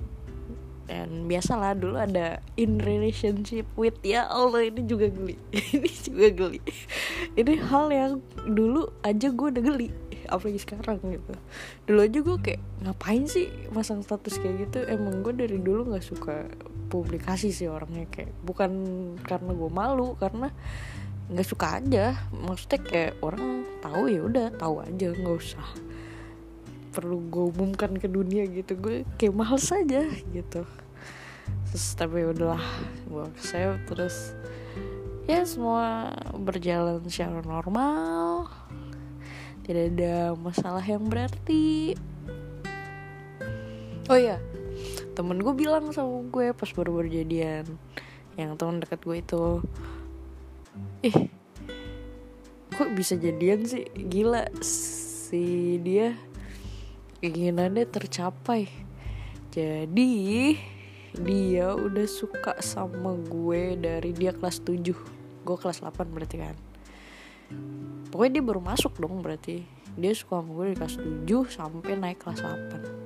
Dan 0.88 1.28
biasalah 1.28 1.76
dulu 1.76 2.00
ada 2.00 2.40
in 2.56 2.80
relationship 2.80 3.68
with 3.76 4.00
ya 4.00 4.32
Allah 4.32 4.64
ini 4.64 4.80
juga 4.88 5.12
geli. 5.12 5.36
Ini 5.76 5.92
juga 6.08 6.28
geli. 6.32 6.64
Ini 7.36 7.54
hal 7.68 7.92
yang 7.92 8.24
dulu 8.48 8.88
aja 9.04 9.28
gue 9.28 9.48
udah 9.52 9.64
geli 9.68 9.92
apalagi 10.32 10.64
sekarang 10.64 11.04
gitu. 11.04 11.36
Dulu 11.84 12.00
aja 12.00 12.20
gue 12.24 12.38
kayak 12.40 12.62
ngapain 12.88 13.28
sih 13.28 13.52
masang 13.76 14.08
status 14.08 14.40
kayak 14.40 14.72
gitu? 14.72 14.88
Emang 14.88 15.20
gue 15.20 15.36
dari 15.36 15.60
dulu 15.60 15.92
nggak 15.92 16.08
suka 16.08 16.48
publikasi 16.88 17.52
sih 17.52 17.68
orangnya 17.68 18.08
kayak 18.08 18.32
bukan 18.44 18.72
karena 19.20 19.52
gue 19.52 19.72
malu 19.72 20.16
karena 20.16 20.48
nggak 21.32 21.48
suka 21.48 21.80
aja. 21.80 22.20
Maksudnya 22.36 22.80
kayak 22.84 23.14
orang 23.24 23.64
tahu 23.80 24.12
ya 24.12 24.22
udah 24.28 24.48
tahu 24.60 24.84
aja 24.84 25.08
nggak 25.16 25.38
usah 25.40 25.68
perlu 26.92 27.24
gue 27.32 27.46
umumkan 27.56 27.96
ke 27.96 28.12
dunia 28.12 28.44
gitu. 28.52 28.76
Gue 28.76 29.08
kayak 29.16 29.36
mahal 29.36 29.58
saja 29.58 30.06
gitu. 30.36 30.68
Terus 31.72 31.86
tapi 31.96 32.28
ya 32.28 32.36
udahlah 32.36 32.66
gue 33.08 33.26
saya 33.40 33.80
terus 33.88 34.36
ya 35.24 35.48
semua 35.48 36.12
berjalan 36.36 37.00
secara 37.08 37.40
normal. 37.48 38.52
Tidak 39.64 39.96
ada 39.96 40.36
masalah 40.36 40.84
yang 40.84 41.08
berarti. 41.08 41.96
Oh 44.12 44.20
ya 44.20 44.36
temen 45.16 45.40
gue 45.40 45.54
bilang 45.56 45.92
sama 45.92 46.24
gue 46.28 46.56
pas 46.56 46.72
baru 46.72 47.04
berjadian 47.04 47.68
yang 48.40 48.56
teman 48.56 48.80
dekat 48.80 49.00
gue 49.04 49.18
itu 49.20 49.44
ih 51.06 51.30
kok 52.72 52.92
bisa 52.98 53.20
jadian 53.20 53.68
sih? 53.68 53.86
Gila 53.94 54.50
si 54.64 55.78
dia 55.84 56.18
keinginannya 57.22 57.86
tercapai. 57.86 58.70
Jadi 59.52 60.56
dia 61.12 61.76
udah 61.76 62.08
suka 62.08 62.58
sama 62.64 63.20
gue 63.20 63.76
dari 63.76 64.16
dia 64.16 64.32
kelas 64.32 64.64
7 64.64 64.80
gue 65.42 65.58
kelas 65.58 65.84
8 65.84 66.10
berarti 66.10 66.38
kan. 66.40 66.56
Pokoknya 68.10 68.40
dia 68.40 68.44
baru 68.44 68.62
masuk 68.64 68.96
dong 68.98 69.20
berarti. 69.20 69.68
Dia 70.00 70.16
suka 70.16 70.40
sama 70.40 70.52
gue 70.56 70.66
di 70.72 70.78
kelas 70.80 70.96
7 70.98 71.28
sampai 71.52 71.94
naik 72.00 72.24
kelas 72.24 72.40
8 72.42 73.02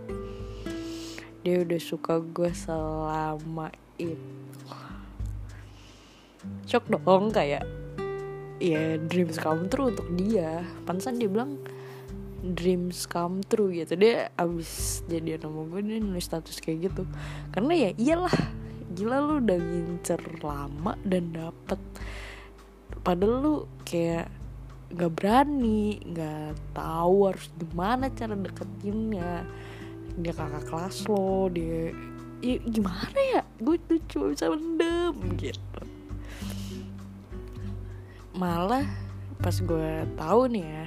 dia 1.45 1.61
udah 1.61 1.77
suka 1.77 2.17
gue 2.25 2.49
selama 2.57 3.69
itu 4.01 4.34
shock 6.65 6.89
dong 6.89 7.29
kayak 7.29 7.63
ya 8.59 8.97
dreams 8.97 9.37
come 9.37 9.67
true 9.67 9.91
untuk 9.93 10.07
dia. 10.15 10.63
Pansan 10.87 11.19
dia 11.19 11.29
bilang 11.29 11.59
dreams 12.41 13.05
come 13.09 13.45
true 13.45 13.71
gitu. 13.73 13.97
Dia 13.97 14.33
abis 14.37 15.01
jadi 15.09 15.41
nama 15.41 15.65
gue 15.65 15.81
dia 15.81 15.97
nulis 16.01 16.25
status 16.25 16.57
kayak 16.61 16.91
gitu. 16.91 17.03
Karena 17.53 17.73
ya 17.73 17.89
iyalah 17.95 18.35
gila 18.95 19.17
lu 19.23 19.33
udah 19.43 19.59
ngincer 19.59 20.21
lama 20.41 20.93
dan 21.03 21.35
dapet. 21.35 21.79
Padahal 23.05 23.35
lu 23.41 23.55
kayak 23.85 24.29
nggak 24.85 25.11
berani 25.17 25.99
nggak 26.05 26.77
tahu 26.77 27.29
harus 27.29 27.47
gimana 27.59 28.09
cara 28.13 28.33
deketinnya. 28.33 29.45
Dia 30.15 30.31
kakak 30.31 30.71
kelas 30.71 30.97
lo 31.11 31.51
dia 31.51 31.91
ya 32.39 32.55
gimana 32.63 33.19
ya? 33.35 33.41
Gue 33.59 33.75
tuh 33.83 33.99
cuma 34.07 34.31
bisa 34.31 34.47
mendem 34.47 35.15
gitu 35.35 35.84
malah 38.35 38.83
pas 39.39 39.55
gue 39.55 39.91
tahu 40.19 40.41
nih 40.51 40.65
ya 40.67 40.85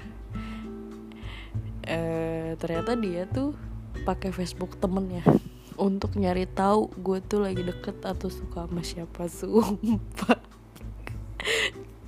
eh, 1.89 2.51
ternyata 2.61 2.93
dia 2.95 3.25
tuh 3.25 3.57
pakai 4.05 4.33
Facebook 4.33 4.77
temennya 4.77 5.25
untuk 5.79 6.19
nyari 6.19 6.45
tahu 6.45 6.91
gue 7.01 7.23
tuh 7.23 7.47
lagi 7.47 7.63
deket 7.63 8.03
atau 8.03 8.27
suka 8.29 8.67
sama 8.67 8.83
siapa 8.83 9.31
sumpah. 9.31 10.43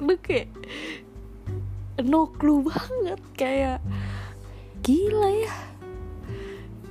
Lu 0.02 0.18
kayak 0.18 0.50
no 2.02 2.28
clue 2.34 2.66
banget 2.66 3.20
kayak 3.38 3.78
gila 4.82 5.30
ya. 5.30 5.54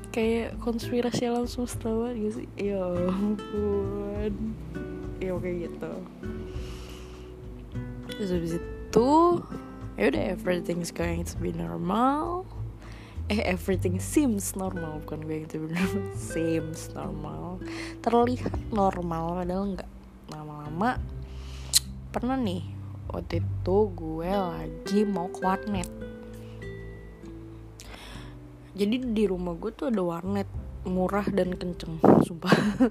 Kayak 0.10 0.58
konspirasi 0.64 1.30
semesta 1.46 1.92
banget 1.92 2.16
gitu 2.18 2.34
sih? 2.42 2.48
Ya 2.58 2.82
ampun. 3.12 4.34
Ya 5.20 5.36
kayak 5.36 5.58
gitu 5.68 5.92
terus 8.20 8.36
habis 8.36 8.60
itu 8.60 9.12
ya 9.96 10.12
udah 10.12 10.24
everything's 10.36 10.92
going 10.92 11.24
to 11.24 11.40
be 11.40 11.56
normal. 11.56 12.44
Eh 13.32 13.40
everything 13.48 13.96
seems 13.96 14.60
normal 14.60 15.00
bukan 15.08 15.24
going 15.24 15.48
to 15.48 15.64
be 15.64 15.72
normal 15.72 16.12
seems 16.36 16.92
normal. 16.92 17.64
Terlihat 18.04 18.60
normal 18.76 19.40
padahal 19.40 19.64
enggak 19.72 19.92
lama-lama. 20.36 21.00
Pernah 22.12 22.36
nih 22.44 22.68
waktu 23.08 23.40
itu 23.40 23.78
gue 23.96 24.28
lagi 24.28 25.00
mau 25.08 25.32
ke 25.32 25.40
warnet. 25.40 25.88
Jadi 28.76 29.16
di 29.16 29.24
rumah 29.32 29.56
gue 29.56 29.72
tuh 29.72 29.88
ada 29.88 30.04
warnet 30.04 30.52
murah 30.84 31.24
dan 31.32 31.56
kenceng 31.56 32.04
sumpah. 32.28 32.84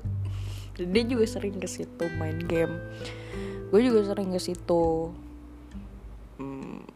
Dia 0.81 1.05
juga 1.05 1.29
sering 1.29 1.61
ke 1.61 1.69
situ 1.69 2.09
main 2.17 2.41
game 2.49 2.81
gue 3.69 3.81
juga 3.85 4.01
sering 4.09 4.33
ke 4.33 4.41
situ. 4.41 5.13
Hmm, 6.39 6.87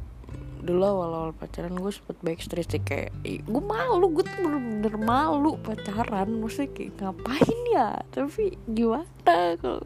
dulu 0.63 0.83
awal-awal 0.87 1.33
pacaran 1.35 1.75
gue 1.75 1.93
sempet 1.93 2.17
backstreet 2.23 2.71
sih 2.71 2.83
kayak 2.83 3.11
gue 3.27 3.63
malu 3.63 4.15
gue 4.15 4.23
tuh 4.23 4.39
bener-bener 4.41 4.95
malu 4.97 5.59
pacaran. 5.61 6.29
Maksudnya 6.39 6.71
kayak 6.73 6.93
ngapain 7.03 7.61
ya? 7.75 7.89
Tapi 8.15 8.57
gimana 8.71 9.59
kalau 9.61 9.85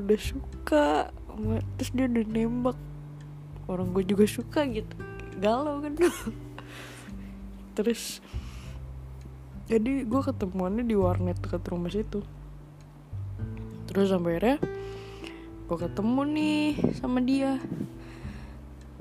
udah 0.00 0.20
suka? 0.20 1.12
Terus 1.78 1.90
dia 1.92 2.06
udah 2.08 2.24
nembak. 2.24 2.78
Orang 3.68 3.92
gue 3.92 4.02
juga 4.06 4.24
suka 4.24 4.64
gitu. 4.66 4.96
Galau 5.38 5.84
kan. 5.84 5.94
Terus 7.76 8.24
jadi 9.66 10.06
gue 10.06 10.20
ketemuannya 10.22 10.86
di 10.86 10.94
warnet 10.94 11.42
dekat 11.42 11.66
rumah 11.66 11.90
situ. 11.90 12.22
Terus 13.90 14.14
sampai 14.14 14.38
akhirnya 14.38 14.56
gue 15.66 15.78
ketemu 15.82 16.20
nih 16.30 16.64
sama 16.94 17.18
dia. 17.18 17.58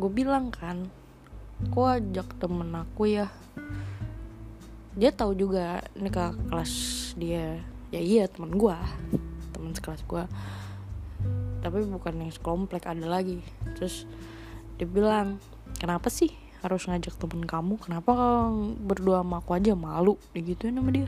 Gue 0.01 0.10
bilang 0.10 0.50
kan 0.50 0.89
kok 1.69 1.86
ajak 1.86 2.41
temen 2.41 2.74
aku 2.74 3.05
ya? 3.05 3.29
Dia 4.98 5.13
tahu 5.13 5.38
juga 5.38 5.86
ini 5.93 6.10
ke 6.10 6.25
kelas 6.50 6.74
dia. 7.22 7.62
Ya 7.93 8.01
iya 8.01 8.25
teman 8.25 8.57
gue 8.57 8.77
teman 9.53 9.72
sekelas 9.72 10.03
gue 10.10 10.25
tapi 11.62 11.81
bukan 11.86 12.13
yang 12.22 12.34
sekomplek 12.34 12.89
ada 12.89 13.05
lagi. 13.05 13.45
Terus 13.77 14.10
dia 14.81 14.89
bilang 14.89 15.38
kenapa 15.77 16.10
sih 16.10 16.34
harus 16.65 16.89
ngajak 16.89 17.13
temen 17.22 17.45
kamu? 17.45 17.77
Kenapa 17.77 18.50
berdua 18.81 19.22
sama 19.22 19.38
aku 19.38 19.53
aja 19.53 19.77
malu? 19.77 20.17
Digituin 20.34 20.81
sama 20.81 20.89
dia 20.89 21.05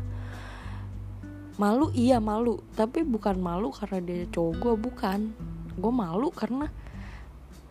malu 1.58 1.90
iya 1.98 2.22
malu. 2.22 2.62
Tapi 2.78 3.02
bukan 3.02 3.38
malu 3.42 3.74
karena 3.74 4.00
dia 4.02 4.30
cowok 4.30 4.54
gue 4.62 4.74
bukan. 4.78 5.20
Gue 5.78 5.94
malu 5.94 6.30
karena 6.30 6.70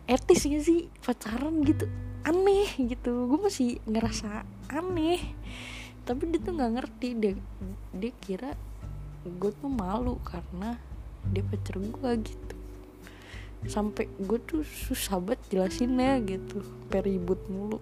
etis 0.07 0.47
gak 0.47 0.63
sih 0.63 0.91
pacaran 1.01 1.63
gitu. 1.63 1.87
Aneh 2.27 2.67
gitu. 2.75 3.31
Gue 3.31 3.39
masih 3.47 3.79
ngerasa 3.87 4.43
aneh. 4.71 5.23
Tapi 6.03 6.23
dia 6.31 6.39
tuh 6.43 6.53
nggak 6.55 6.73
ngerti. 6.79 7.09
Dia 7.15 7.33
dia 7.95 8.11
kira 8.19 8.51
gue 9.23 9.51
tuh 9.55 9.71
malu 9.71 10.19
karena 10.23 10.75
dia 11.31 11.43
pacar 11.43 11.79
gue 11.79 12.11
gitu. 12.23 12.55
Sampai 13.67 14.11
gue 14.19 14.39
tuh 14.43 14.67
susah 14.67 15.19
banget 15.23 15.39
jelasinnya 15.51 16.19
gitu. 16.27 16.63
Peribut 16.91 17.39
mulu. 17.47 17.79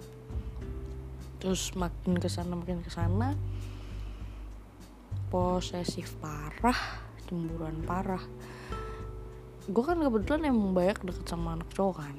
Terus 1.42 1.74
makin 1.78 2.18
ke 2.18 2.30
sana 2.30 2.58
makin 2.58 2.82
ke 2.82 2.90
sana 2.90 3.38
posesif 5.30 6.16
parah 6.22 7.06
cemburuan 7.26 7.82
parah. 7.84 8.22
Gue 9.66 9.84
kan 9.84 9.98
kebetulan 9.98 10.54
emang 10.54 10.78
banyak 10.78 11.02
deket 11.02 11.26
sama 11.26 11.58
anak 11.58 11.70
cowok 11.74 11.96
kan. 12.06 12.18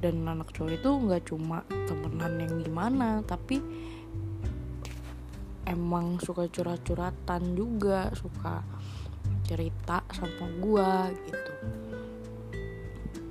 Dan 0.00 0.24
anak 0.24 0.54
cowok 0.54 0.80
itu 0.80 0.90
nggak 0.90 1.22
cuma 1.28 1.66
temenan 1.84 2.40
yang 2.40 2.54
gimana 2.62 3.20
tapi 3.26 3.60
emang 5.70 6.18
suka 6.18 6.50
curhat-curhatan 6.50 7.54
juga 7.54 8.10
suka 8.18 8.66
cerita 9.46 10.02
sama 10.10 10.46
gua 10.58 11.10
gitu. 11.26 11.52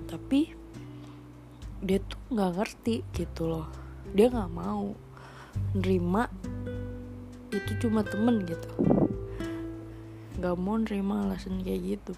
Tapi 0.08 0.39
dia 1.84 2.00
tuh 2.03 2.20
nggak 2.32 2.51
ngerti 2.60 2.96
gitu 3.12 3.48
loh. 3.48 3.68
Dia 4.15 4.32
nggak 4.32 4.51
mau 4.51 4.96
nerima 5.75 6.27
itu 7.50 7.72
cuma 7.82 8.06
temen 8.06 8.46
gitu. 8.46 8.70
Nggak 10.38 10.56
mau 10.56 10.77
nerima 10.77 11.25
alasan 11.25 11.65
kayak 11.65 11.98
gitu. 11.98 12.13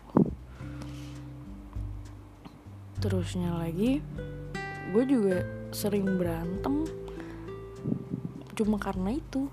Terusnya 3.02 3.58
lagi 3.58 4.04
gue 4.92 5.04
juga 5.08 5.48
sering 5.72 6.06
berantem 6.20 6.84
cuma 8.54 8.78
karena 8.78 9.16
itu. 9.16 9.48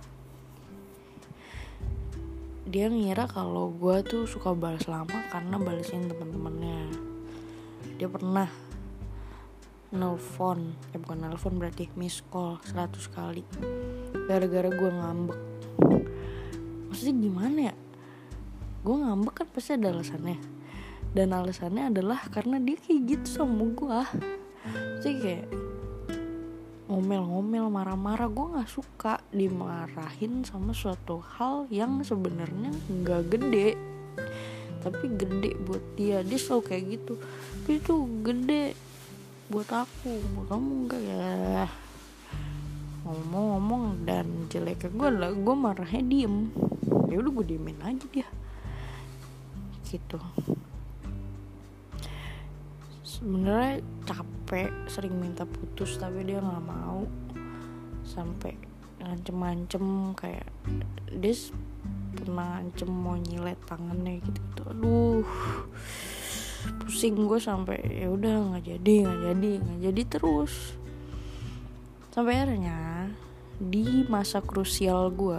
Dia 2.69 2.93
ngira 2.93 3.25
kalau 3.25 3.73
gue 3.73 4.05
tuh 4.05 4.29
suka 4.29 4.53
balas 4.53 4.85
lama 4.85 5.25
karena 5.33 5.57
balesin 5.57 6.05
teman-temannya 6.05 6.93
dia 7.97 8.07
pernah 8.07 8.47
nelfon 9.89 10.77
eh 10.93 11.01
bukan 11.01 11.25
nelfon 11.25 11.57
berarti 11.57 11.89
miss 11.97 12.21
call 12.29 12.61
100 12.69 12.93
kali. 13.09 13.41
Gara-gara 14.29 14.69
gue 14.69 14.91
ngambek 14.93 15.48
maksudnya 16.99 17.23
gimana 17.23 17.59
ya? 17.71 17.75
Gue 18.83 18.97
ngambek 18.99 19.35
kan 19.38 19.47
pasti 19.55 19.71
ada 19.78 19.95
alasannya. 19.95 20.43
Dan 21.14 21.31
alasannya 21.31 21.95
adalah 21.95 22.26
karena 22.26 22.59
dia 22.59 22.75
kayak 22.75 23.00
gitu 23.07 23.28
sama 23.38 23.71
gue 23.71 24.02
jadi 24.99 25.14
kayak 25.23 25.47
ngomel-ngomel 26.90 27.71
marah-marah 27.71 28.26
gue 28.26 28.47
nggak 28.59 28.66
suka 28.66 29.23
dimarahin 29.31 30.42
sama 30.42 30.75
suatu 30.75 31.23
hal 31.38 31.70
yang 31.70 32.03
sebenarnya 32.03 32.75
nggak 32.90 33.23
gede. 33.31 33.79
Tapi 34.83 35.07
gede 35.14 35.55
buat 35.62 35.85
dia 35.94 36.27
dia 36.27 36.38
selalu 36.42 36.62
kayak 36.66 36.85
gitu. 36.99 37.14
Tapi 37.62 37.73
itu 37.79 37.94
gede 38.27 38.64
buat 39.46 39.70
aku 39.70 40.11
buat 40.35 40.51
kamu 40.51 40.70
enggak 40.83 41.03
ya 41.07 41.70
ngomong-ngomong 43.09 44.05
dan 44.05 44.27
jeleknya 44.53 44.92
gue 44.92 45.09
lah 45.16 45.33
gue 45.33 45.55
marahnya 45.57 46.03
diem. 46.05 46.53
Ya 47.09 47.16
udah 47.25 47.33
gue 47.40 47.47
diemin 47.57 47.81
aja 47.81 48.05
dia. 48.12 48.29
Gitu. 49.88 50.21
Sebenarnya 53.01 53.81
capek 54.05 54.68
sering 54.92 55.16
minta 55.16 55.49
putus 55.49 55.97
tapi 55.97 56.29
dia 56.29 56.44
nggak 56.44 56.64
mau. 56.68 57.09
Sampai 58.05 58.53
ngancem-ngancem 59.01 60.12
kayak 60.12 60.47
dia 61.09 61.33
pernah 62.12 62.61
ngancem 62.61 62.90
mau 62.90 63.16
nyilet 63.16 63.59
tangannya 63.64 64.21
gitu 64.21 64.40
gitu 64.59 64.62
aduh 64.75 65.27
pusing 66.83 67.14
gue 67.14 67.38
sampai 67.38 67.79
ya 68.03 68.11
udah 68.11 68.53
nggak 68.53 68.64
jadi 68.66 68.94
nggak 69.07 69.21
jadi 69.23 69.51
nggak 69.62 69.81
jadi 69.87 70.03
terus 70.18 70.78
sampai 72.18 72.35
akhirnya 72.35 73.14
di 73.62 74.02
masa 74.11 74.42
krusial 74.42 75.07
gue 75.14 75.38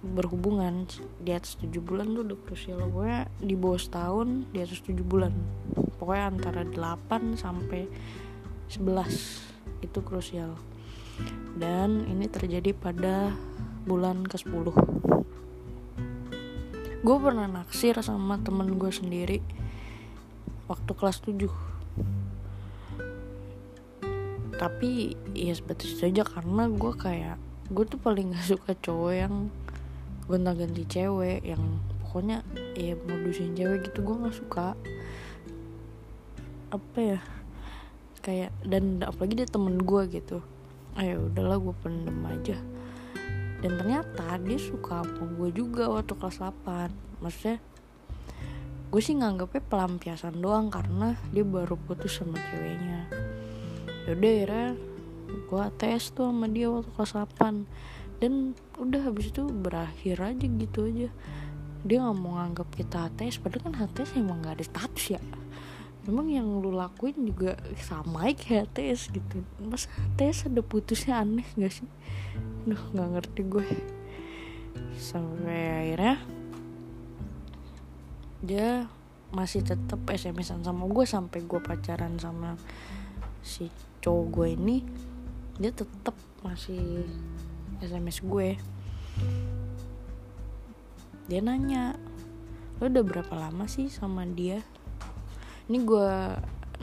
berhubungan 0.00 0.88
di 1.20 1.36
atas 1.36 1.60
7 1.60 1.68
bulan 1.84 2.16
tuh 2.16 2.24
udah 2.24 2.38
krusial. 2.48 2.80
Gue 2.88 3.28
di 3.36 3.52
bawah 3.52 3.76
setahun 3.76 4.48
di 4.48 4.64
atas 4.64 4.80
7 4.80 5.04
bulan. 5.04 5.36
Pokoknya 6.00 6.32
antara 6.32 6.64
8 6.64 7.36
sampai 7.36 7.92
11 8.72 9.84
itu 9.84 10.00
krusial. 10.00 10.56
Dan 11.60 12.08
ini 12.08 12.24
terjadi 12.32 12.72
pada 12.72 13.36
bulan 13.84 14.24
ke 14.24 14.40
10 14.40 14.72
gue 17.02 17.16
pernah 17.18 17.50
naksir 17.50 17.98
sama 17.98 18.38
temen 18.38 18.78
gue 18.78 18.94
sendiri 18.94 19.42
waktu 20.70 20.92
kelas 20.94 21.18
7 21.26 21.50
tapi 24.62 25.18
ya 25.34 25.50
sebatas 25.58 25.90
itu 25.90 26.06
aja 26.06 26.22
karena 26.22 26.70
gue 26.70 26.92
kayak 26.94 27.34
gue 27.74 27.82
tuh 27.82 27.98
paling 27.98 28.30
gak 28.30 28.46
suka 28.46 28.78
cowok 28.78 29.10
yang 29.10 29.34
gonta-ganti 30.30 30.86
cewek 30.86 31.42
yang 31.42 31.82
pokoknya 32.06 32.46
ya 32.78 32.94
modusin 32.94 33.58
cewek 33.58 33.90
gitu 33.90 34.06
gue 34.06 34.16
nggak 34.22 34.38
suka. 34.38 34.78
Apa 36.70 36.98
ya 37.02 37.18
kayak 38.22 38.54
dan 38.62 39.02
apalagi 39.02 39.42
dia 39.42 39.50
temen 39.50 39.82
gue 39.82 40.02
gitu. 40.14 40.38
Ayo 40.94 41.26
udahlah 41.26 41.58
gue 41.58 41.74
pendem 41.82 42.22
aja. 42.30 42.54
Dan 43.66 43.82
ternyata 43.82 44.38
dia 44.46 44.62
suka 44.62 45.02
sama 45.02 45.26
gue 45.42 45.50
juga 45.50 45.90
waktu 45.90 46.14
kelas 46.14 46.38
8 46.38 47.18
maksudnya 47.18 47.58
gue 48.92 49.00
sih 49.02 49.14
nganggapnya 49.18 49.62
pelampiasan 49.66 50.38
doang 50.38 50.68
karena 50.68 51.14
dia 51.32 51.46
baru 51.46 51.78
putus 51.78 52.18
sama 52.18 52.36
ceweknya 52.50 53.21
yaudah 54.06 54.32
ya 54.34 54.62
gue 55.32 55.64
tes 55.80 56.12
tuh 56.12 56.28
sama 56.28 56.48
dia 56.48 56.68
waktu 56.68 56.90
kelas 56.92 57.12
8 57.16 58.20
dan 58.22 58.54
udah 58.78 59.00
habis 59.10 59.34
itu 59.34 59.42
berakhir 59.50 60.22
aja 60.22 60.46
gitu 60.46 60.86
aja. 60.86 61.08
Dia 61.82 61.98
nggak 61.98 62.18
mau 62.22 62.38
nganggap 62.38 62.68
kita 62.70 63.10
HTS 63.10 63.42
padahal 63.42 63.62
kan 63.66 63.74
HTS 63.82 64.10
emang 64.14 64.38
nggak 64.38 64.54
ada 64.60 64.64
status 64.64 65.04
ya. 65.18 65.20
Emang 66.06 66.30
yang 66.30 66.46
lu 66.62 66.70
lakuin 66.74 67.14
juga 67.26 67.58
sama 67.78 68.30
kayak 68.30 68.70
HTS 68.70 69.10
gitu. 69.10 69.42
Mas 69.58 69.90
HTS 69.90 70.50
ada 70.50 70.62
putusnya 70.62 71.18
aneh 71.18 71.46
gak 71.58 71.82
sih? 71.82 71.88
Duh 72.66 72.82
nggak 72.94 73.08
ngerti 73.18 73.42
gue. 73.46 73.66
Sampai 74.94 75.60
akhirnya 75.82 76.22
dia 78.42 78.86
masih 79.34 79.66
tetap 79.66 79.98
SMS-an 80.06 80.62
sama 80.62 80.86
gue 80.86 81.06
sampai 81.06 81.42
gue 81.42 81.58
pacaran 81.58 82.14
sama 82.22 82.54
si 83.42 83.66
cowok 84.02 84.26
gue 84.34 84.48
ini 84.58 84.76
dia 85.56 85.70
tetap 85.70 86.18
masih 86.42 87.06
SMS 87.78 88.20
gue. 88.20 88.58
Dia 91.30 91.40
nanya 91.40 91.94
lo 92.82 92.90
udah 92.90 93.04
berapa 93.06 93.32
lama 93.38 93.70
sih 93.70 93.86
sama 93.86 94.26
dia? 94.26 94.60
Ini 95.70 95.78
gue 95.86 96.10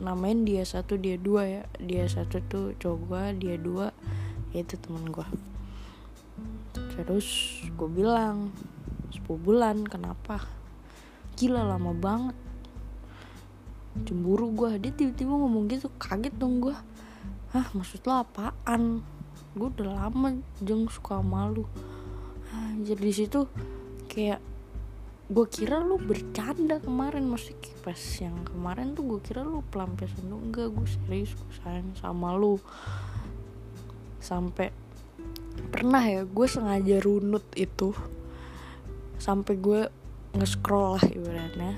namain 0.00 0.48
dia 0.48 0.64
satu 0.64 0.96
dia 0.96 1.20
dua 1.20 1.44
ya. 1.44 1.62
Dia 1.76 2.08
satu 2.08 2.40
tuh 2.48 2.66
cowok 2.80 3.00
gue 3.04 3.24
dia 3.46 3.56
dua 3.60 3.92
itu 4.50 4.74
temen 4.80 5.06
gue 5.14 5.28
terus 7.00 7.60
gue 7.80 7.88
bilang 7.88 8.52
10 9.08 9.24
bulan 9.40 9.82
kenapa? 9.88 10.44
Gila 11.34 11.64
lama 11.64 11.96
banget. 11.96 12.36
Cemburu 14.04 14.52
gue 14.54 14.76
dia 14.78 14.92
tiba-tiba 14.94 15.32
ngomong 15.34 15.66
gitu 15.66 15.90
kaget 15.98 16.36
dong 16.38 16.62
gue 16.62 16.76
hah 17.50 17.66
maksud 17.74 18.06
lo 18.06 18.22
apaan? 18.22 19.02
Gue 19.58 19.66
udah 19.74 20.06
lama 20.06 20.38
jeng 20.62 20.86
suka 20.86 21.18
malu 21.18 21.66
anjir 22.50 22.98
di 22.98 23.14
situ 23.14 23.46
kayak 24.10 24.42
gue 25.30 25.46
kira 25.50 25.82
lu 25.82 25.98
bercanda 25.98 26.78
kemarin. 26.78 27.26
Masih 27.26 27.54
pas 27.82 27.98
yang 28.22 28.38
kemarin 28.46 28.94
tuh 28.94 29.06
gue 29.06 29.20
kira 29.22 29.42
lu 29.42 29.62
pelampiasan 29.70 30.30
lu 30.30 30.38
enggak 30.38 30.70
gue 30.70 30.86
serius 30.86 31.34
gue 31.34 31.54
sayang 31.62 31.90
sama 31.98 32.34
lu. 32.38 32.62
Sampai 34.22 34.70
pernah 35.74 36.02
ya 36.02 36.22
gue 36.22 36.46
sengaja 36.46 37.02
runut 37.02 37.46
itu. 37.58 37.90
Sampai 39.18 39.58
gue 39.58 39.90
nge-scroll 40.38 40.98
lah 40.98 41.04
ibaratnya. 41.10 41.74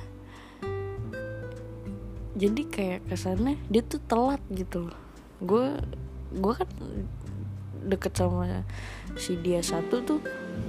Jadi 2.32 2.62
kayak 2.68 3.08
kesannya 3.12 3.56
dia 3.72 3.80
tuh 3.84 4.00
telat 4.04 4.40
gitu 4.52 4.92
gue 5.42 5.66
gue 6.32 6.52
kan 6.54 6.70
deket 7.82 8.14
sama 8.14 8.62
si 9.18 9.34
dia 9.42 9.58
satu 9.58 10.00
tuh 10.06 10.20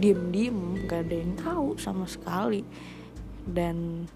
diem 0.01 0.33
diem 0.33 0.57
gak 0.89 1.07
ada 1.07 1.15
yang 1.15 1.33
tahu 1.37 1.67
sama 1.77 2.09
sekali. 2.09 2.65
Dan 3.43 4.07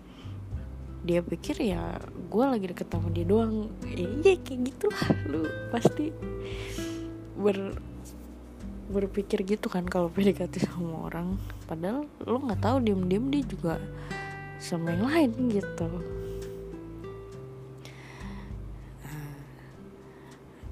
dia 1.05 1.21
pikir 1.21 1.61
ya 1.61 2.01
gue 2.03 2.43
lagi 2.43 2.65
deket 2.67 2.89
sama 2.89 3.07
dia 3.13 3.25
doang. 3.27 3.69
Iya 3.85 4.35
kayak 4.41 4.61
gitulah. 4.73 5.07
Lu 5.29 5.41
pasti 5.69 6.11
ber 7.37 7.77
berpikir 8.87 9.43
gitu 9.43 9.67
kan 9.67 9.83
kalau 9.83 10.07
PDKT 10.09 10.67
sama 10.67 11.11
orang. 11.11 11.37
Padahal 11.69 12.07
lu 12.23 12.37
nggak 12.41 12.61
tahu 12.63 12.77
diem 12.81 13.01
diem 13.05 13.25
dia 13.29 13.43
juga 13.45 13.73
sama 14.57 14.89
yang 14.89 15.05
lain 15.05 15.31
gitu 15.53 15.89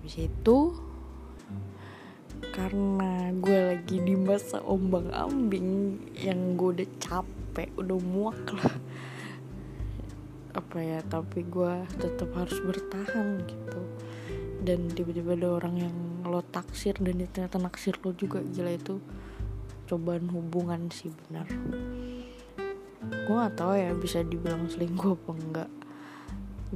habis 0.06 0.30
itu 0.30 0.70
karena 2.54 3.34
gue 3.42 3.74
lagi 3.74 3.98
di 4.06 4.14
masa 4.14 4.62
ombang 4.62 5.10
ambing 5.10 5.98
yang 6.14 6.54
gue 6.54 6.78
udah 6.78 6.90
capek 7.02 7.74
udah 7.74 7.98
muak 8.06 8.38
lah. 8.54 8.70
Apa 10.54 10.78
ya 10.78 11.02
tapi 11.10 11.42
gue 11.50 11.90
tetap 11.98 12.30
harus 12.38 12.54
bertahan 12.62 13.50
gitu. 13.50 13.82
Dan 14.62 14.94
tiba-tiba 14.94 15.34
ada 15.34 15.58
orang 15.58 15.90
yang 15.90 15.98
lo 16.22 16.46
taksir 16.54 17.02
dan 17.02 17.26
ternyata 17.26 17.58
naksir 17.58 17.98
lo 18.06 18.14
juga 18.14 18.46
gila 18.46 18.78
itu 18.78 19.02
cobaan 19.90 20.30
hubungan 20.30 20.86
sih 20.94 21.10
benar. 21.10 21.50
Gue 23.10 23.36
gak 23.42 23.58
tahu 23.58 23.74
ya 23.74 23.90
bisa 23.98 24.22
dibilang 24.22 24.70
selingkuh 24.70 25.18
apa 25.18 25.32
enggak. 25.34 25.72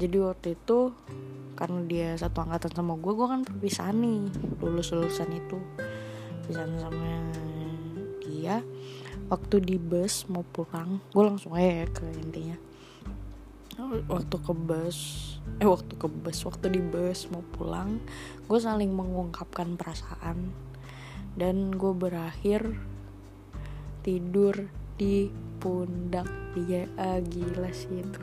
Jadi 0.01 0.17
waktu 0.17 0.57
itu 0.57 0.97
karena 1.59 1.83
dia 1.83 2.15
satu 2.15 2.47
angkatan 2.47 2.71
sama 2.71 2.95
gue 2.95 3.11
gue 3.11 3.27
kan 3.27 3.43
perpisahan 3.43 3.99
nih 3.99 4.31
lulus 4.63 4.95
lulusan 4.95 5.27
itu. 5.35 5.59
Perpisahan 6.39 6.79
sama 6.79 7.11
dia. 8.23 8.63
Waktu 9.27 9.59
di 9.59 9.75
bus 9.75 10.23
mau 10.31 10.47
pulang 10.47 11.03
gue 11.11 11.19
langsung 11.19 11.59
aja 11.59 11.83
ya 11.83 11.87
ke 11.91 12.07
intinya. 12.15 12.55
Waktu 14.07 14.35
ke 14.39 14.53
bus 14.55 14.97
eh 15.59 15.67
waktu 15.67 15.99
ke 15.99 16.07
bus 16.07 16.47
waktu 16.47 16.71
di 16.71 16.79
bus 16.79 17.27
mau 17.27 17.43
pulang 17.43 17.99
gue 18.47 18.59
saling 18.63 18.95
mengungkapkan 18.95 19.75
perasaan. 19.75 20.55
Dan 21.35 21.75
gue 21.75 21.91
berakhir 21.91 22.79
tidur 24.07 24.71
di 24.95 25.27
pundak 25.59 26.31
dia. 26.55 26.87
Ah, 26.95 27.19
gila 27.19 27.67
sih 27.75 27.99
itu. 27.99 28.19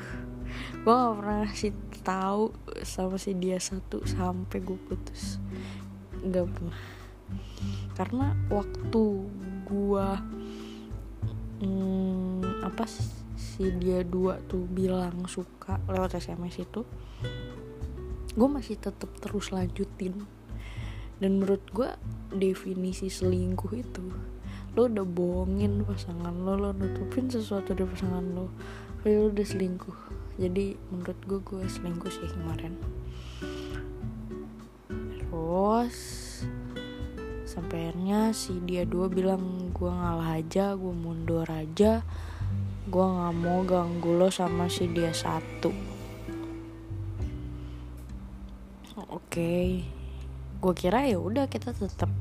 Gue 0.83 0.95
gak 0.95 1.15
pernah 1.21 1.51
sih 1.53 1.73
tahu 2.07 2.55
sama 2.87 3.19
si 3.19 3.35
dia 3.35 3.59
satu 3.59 4.07
sampai 4.07 4.63
gue 4.63 4.79
putus. 4.79 5.43
Nggak 6.23 6.47
pernah. 6.55 6.81
Karena 7.99 8.27
waktu 8.47 9.03
gue 9.67 10.09
hmm, 11.67 12.63
apa 12.63 12.87
si 13.35 13.75
dia 13.83 14.07
dua 14.07 14.39
tuh 14.47 14.63
bilang 14.71 15.27
suka 15.27 15.83
lewat 15.91 16.23
SMS 16.23 16.63
itu 16.63 16.87
gue 18.39 18.49
masih 18.49 18.79
tetap 18.79 19.11
terus 19.19 19.51
lanjutin. 19.51 20.23
Dan 21.19 21.43
menurut 21.43 21.65
gue 21.75 21.91
definisi 22.31 23.11
selingkuh 23.11 23.73
itu 23.75 24.07
lo 24.77 24.93
udah 24.93 25.09
bohongin 25.09 25.89
pasangan 25.89 26.37
lo 26.45 26.53
lo 26.53 26.71
nutupin 26.77 27.33
sesuatu 27.33 27.73
dari 27.73 27.89
pasangan 27.89 28.25
lo 28.37 28.53
lo 29.09 29.33
udah 29.33 29.47
selingkuh 29.49 30.06
jadi 30.37 30.77
menurut 30.93 31.17
gue 31.25 31.41
gue 31.41 31.65
selingkuh 31.65 32.13
sih 32.13 32.29
kemarin. 32.29 32.77
Terus 34.93 35.97
sampai 37.49 37.89
akhirnya 37.89 38.37
si 38.37 38.61
dia 38.69 38.85
dua 38.85 39.09
bilang 39.09 39.73
gue 39.73 39.89
ngalah 39.89 40.37
aja 40.37 40.77
gue 40.77 40.93
mundur 40.93 41.49
aja. 41.49 42.05
Gue 42.87 43.05
nggak 43.05 43.37
mau 43.41 43.65
ganggu 43.65 44.13
lo 44.13 44.29
sama 44.29 44.69
si 44.69 44.93
dia 44.93 45.17
satu. 45.17 45.73
Oke 48.97 49.09
okay. 49.09 49.69
gue 50.61 50.75
kira 50.77 51.09
ya 51.09 51.17
udah 51.17 51.49
kita 51.49 51.73
tetap 51.73 52.13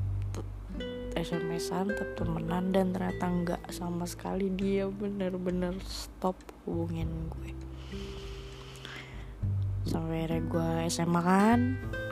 SMS-an 1.16 1.96
tetap 1.96 2.12
temenan 2.16 2.72
dan 2.72 2.92
ternyata 2.96 3.24
nggak 3.28 3.62
sama 3.72 4.08
sekali 4.08 4.48
dia. 4.48 4.88
Bener-bener 4.88 5.76
stop 5.84 6.40
hubungin 6.64 7.28
gue 7.28 7.65
sampai 9.96 10.28
akhirnya 10.28 10.44
gue 10.44 10.68
SMA 10.92 11.20
kan 11.24 11.60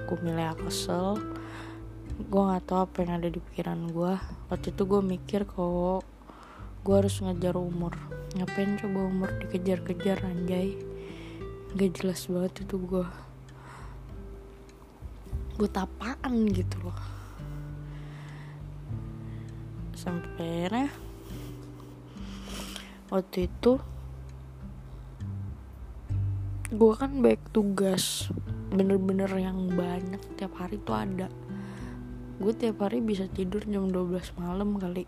gue 0.08 0.16
milih 0.24 0.56
kesel. 0.56 1.20
Gue 2.32 2.42
nggak 2.48 2.64
tahu 2.64 2.80
apa 2.88 2.96
yang 3.04 3.12
ada 3.20 3.28
di 3.28 3.36
pikiran 3.44 3.92
gue 3.92 4.16
waktu 4.48 4.72
itu 4.72 4.82
gue 4.88 5.00
mikir 5.04 5.44
kok 5.44 6.00
gue 6.80 6.94
harus 6.96 7.20
ngejar 7.20 7.60
umur. 7.60 7.92
Ngapain 8.40 8.80
coba 8.80 9.04
umur 9.04 9.28
dikejar-kejar 9.44 10.16
anjay? 10.24 10.80
Gak 11.76 12.00
jelas 12.00 12.24
banget 12.24 12.64
itu 12.64 12.80
gue 12.80 13.04
gue 15.60 15.68
tapaan 15.68 16.48
gitu 16.56 16.88
loh. 16.88 16.98
Sampai 19.92 20.72
akhirnya 20.72 20.88
waktu 23.12 23.44
itu 23.52 23.76
gue 26.74 26.92
kan 26.98 27.22
baik 27.22 27.54
tugas 27.54 28.26
bener-bener 28.74 29.30
yang 29.38 29.70
banyak 29.70 30.18
tiap 30.34 30.58
hari 30.58 30.82
tuh 30.82 30.98
ada. 30.98 31.30
Gue 32.42 32.50
tiap 32.50 32.82
hari 32.82 32.98
bisa 32.98 33.30
tidur 33.30 33.62
jam 33.62 33.86
12 33.86 34.34
malam 34.34 34.74
kali. 34.82 35.06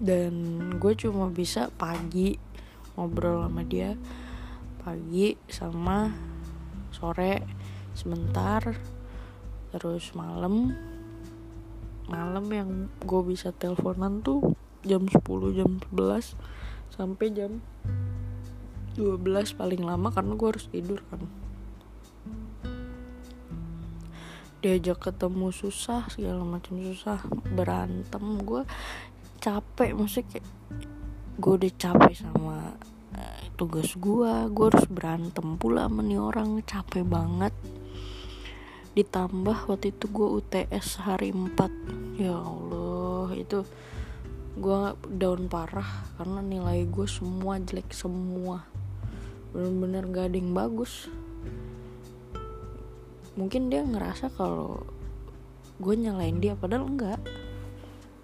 Dan 0.00 0.32
gue 0.80 0.92
cuma 0.96 1.28
bisa 1.28 1.68
pagi 1.76 2.40
ngobrol 2.96 3.44
sama 3.44 3.62
dia 3.62 3.94
pagi 4.80 5.36
sama 5.52 6.08
sore 6.88 7.44
sebentar 7.92 8.72
terus 9.68 10.16
malam. 10.16 10.72
Malam 12.08 12.46
yang 12.48 12.70
gue 13.04 13.20
bisa 13.20 13.52
teleponan 13.52 14.24
tuh 14.24 14.56
jam 14.80 15.04
10 15.04 15.20
jam 15.52 15.76
11 15.92 16.40
sampai 16.88 17.26
jam 17.36 17.60
12 18.98 19.54
paling 19.54 19.78
lama 19.86 20.10
karena 20.10 20.34
gue 20.34 20.48
harus 20.50 20.66
tidur 20.66 20.98
kan. 21.06 21.22
Diajak 24.58 24.98
ketemu 24.98 25.54
susah 25.54 26.10
segala 26.10 26.42
macam 26.42 26.82
susah. 26.82 27.22
Berantem 27.54 28.42
gue 28.42 28.66
capek 29.38 29.94
maksudnya 29.94 30.26
kayak 30.34 30.46
gue 31.38 31.52
udah 31.62 31.72
capek 31.78 32.14
sama 32.18 32.74
uh, 33.14 33.42
tugas 33.54 33.94
gue 33.94 34.32
gue 34.50 34.66
harus 34.66 34.86
berantem 34.90 35.54
pula 35.54 35.86
sama 35.86 36.02
orang 36.18 36.58
capek 36.66 37.06
banget. 37.06 37.54
Ditambah 38.98 39.70
waktu 39.70 39.94
itu 39.94 40.10
gue 40.10 40.28
UTS 40.42 41.06
hari 41.06 41.30
4 41.30 42.18
ya 42.18 42.34
Allah 42.34 43.30
itu 43.38 43.62
gue 44.58 44.80
down 45.14 45.46
parah 45.46 45.86
karena 46.18 46.42
nilai 46.42 46.82
gue 46.90 47.06
semua 47.06 47.62
jelek 47.62 47.94
semua 47.94 48.66
bener-bener 49.54 50.04
yang 50.32 50.52
bagus. 50.52 51.08
Mungkin 53.38 53.70
dia 53.70 53.86
ngerasa 53.86 54.34
kalau 54.34 54.82
gue 55.78 55.94
nyalain 55.94 56.42
dia 56.42 56.58
padahal 56.58 56.90
enggak. 56.90 57.20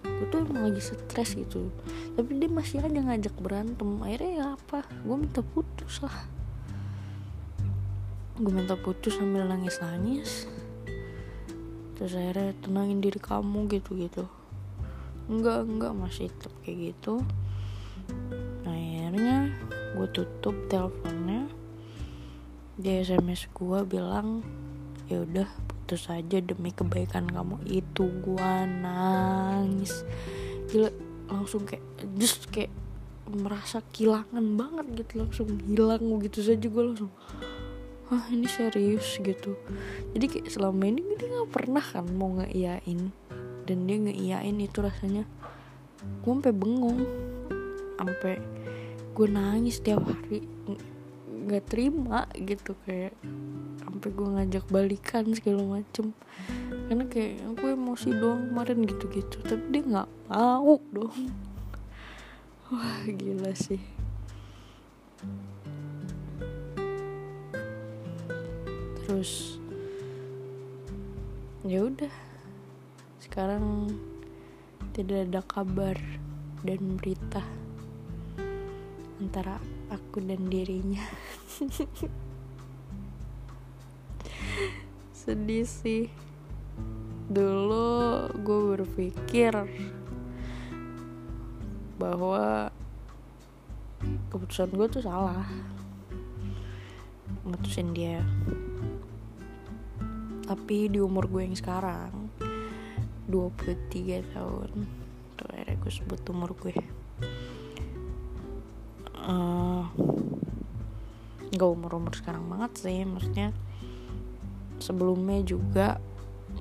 Gue 0.04 0.26
tuh 0.30 0.42
emang 0.42 0.70
lagi 0.70 0.82
stres 0.82 1.38
gitu. 1.38 1.70
Tapi 2.18 2.30
dia 2.38 2.50
masih 2.50 2.82
aja 2.82 3.00
ngajak 3.00 3.34
berantem. 3.38 4.02
Akhirnya 4.02 4.30
ya 4.34 4.46
apa? 4.58 4.82
Gue 5.06 5.16
minta 5.16 5.40
putus 5.40 6.02
lah. 6.02 6.26
Gue 8.36 8.50
minta 8.50 8.74
putus 8.74 9.14
sambil 9.14 9.46
nangis 9.46 9.78
nangis 9.78 10.50
terus 11.94 12.18
akhirnya 12.18 12.52
tenangin 12.58 12.98
diri 12.98 13.22
kamu 13.22 13.70
gitu 13.70 13.94
gitu 13.94 14.26
enggak 15.30 15.64
enggak 15.64 15.92
masih 15.96 16.28
tetap 16.28 16.52
kayak 16.60 16.92
gitu. 16.92 17.24
Akhirnya 18.68 19.56
gue 19.94 20.06
tutup 20.10 20.54
teleponnya. 20.66 21.46
Di 22.74 23.00
sms 23.06 23.54
gue 23.54 23.78
bilang 23.86 24.42
ya 25.08 25.22
udah 25.22 25.48
putus 25.84 26.08
aja 26.08 26.40
demi 26.40 26.72
kebaikan 26.72 27.28
kamu. 27.28 27.60
Itu 27.68 28.08
gua 28.24 28.64
nangis. 28.64 30.00
Gila 30.72 30.88
langsung 31.28 31.68
kayak 31.68 31.84
just 32.16 32.48
kayak 32.48 32.72
merasa 33.28 33.84
kehilangan 33.92 34.44
banget 34.56 35.04
gitu 35.04 35.12
langsung 35.20 35.48
hilang 35.68 36.24
gitu 36.24 36.40
saja. 36.40 36.64
Gue 36.64 36.82
langsung 36.88 37.12
ah 38.08 38.24
ini 38.32 38.48
serius? 38.48 39.20
Gitu. 39.20 39.60
Jadi 40.16 40.24
kayak 40.24 40.48
selama 40.48 40.88
ini 40.88 41.04
dia 41.20 41.28
nggak 41.28 41.52
pernah 41.52 41.84
kan 41.84 42.08
mau 42.08 42.32
ngeiyain. 42.40 43.12
Dan 43.68 43.78
dia 43.84 43.96
ngeiyain 44.00 44.56
itu 44.56 44.80
rasanya 44.80 45.28
gue 46.24 46.32
sampai 46.32 46.52
bengong. 46.56 47.04
Sampai 48.00 48.40
gue 49.14 49.30
nangis 49.30 49.78
tiap 49.78 50.02
hari. 50.02 50.42
Nggak 51.30 51.70
terima 51.70 52.26
gitu 52.34 52.74
kayak 52.82 53.14
sampai 53.78 54.10
gue 54.10 54.28
ngajak 54.34 54.64
balikan 54.74 55.30
segala 55.30 55.62
macem. 55.78 56.10
Karena 56.90 57.06
kayak 57.06 57.46
gue 57.54 57.70
emosi 57.78 58.10
doang 58.10 58.50
kemarin 58.50 58.82
gitu-gitu 58.82 59.38
tapi 59.46 59.64
dia 59.70 59.82
nggak 59.86 60.10
mau 60.26 60.82
dong. 60.90 61.14
Wah 62.74 63.06
gila 63.06 63.54
sih. 63.54 63.78
Terus 69.06 69.62
ya 71.62 71.86
udah. 71.86 72.14
Sekarang 73.22 73.94
tidak 74.90 75.30
ada 75.30 75.40
kabar 75.46 75.98
dan 76.66 76.98
berita 76.98 77.42
antara 79.24 79.56
aku 79.88 80.20
dan 80.20 80.52
dirinya. 80.52 81.00
Sedih 85.16 85.64
sih. 85.64 86.12
Dulu 87.32 88.28
gue 88.44 88.60
berpikir 88.76 89.56
bahwa 91.96 92.68
keputusan 94.28 94.68
gue 94.76 94.86
tuh 94.92 95.00
salah. 95.00 95.48
Mutusin 97.48 97.96
dia. 97.96 98.20
Tapi 100.44 100.92
di 100.92 101.00
umur 101.00 101.24
gue 101.32 101.48
yang 101.48 101.56
sekarang 101.56 102.28
23 103.32 104.36
tahun 104.36 104.70
tuh 105.40 105.48
akhirnya 105.48 105.76
gue 105.80 105.92
sebut 105.92 106.20
umur 106.28 106.52
gue 106.60 106.76
uh, 109.28 109.84
gak 111.54 111.70
umur-umur 111.70 112.12
sekarang 112.16 112.50
banget 112.50 112.72
sih 112.82 113.06
maksudnya 113.06 113.54
sebelumnya 114.82 115.40
juga 115.46 116.02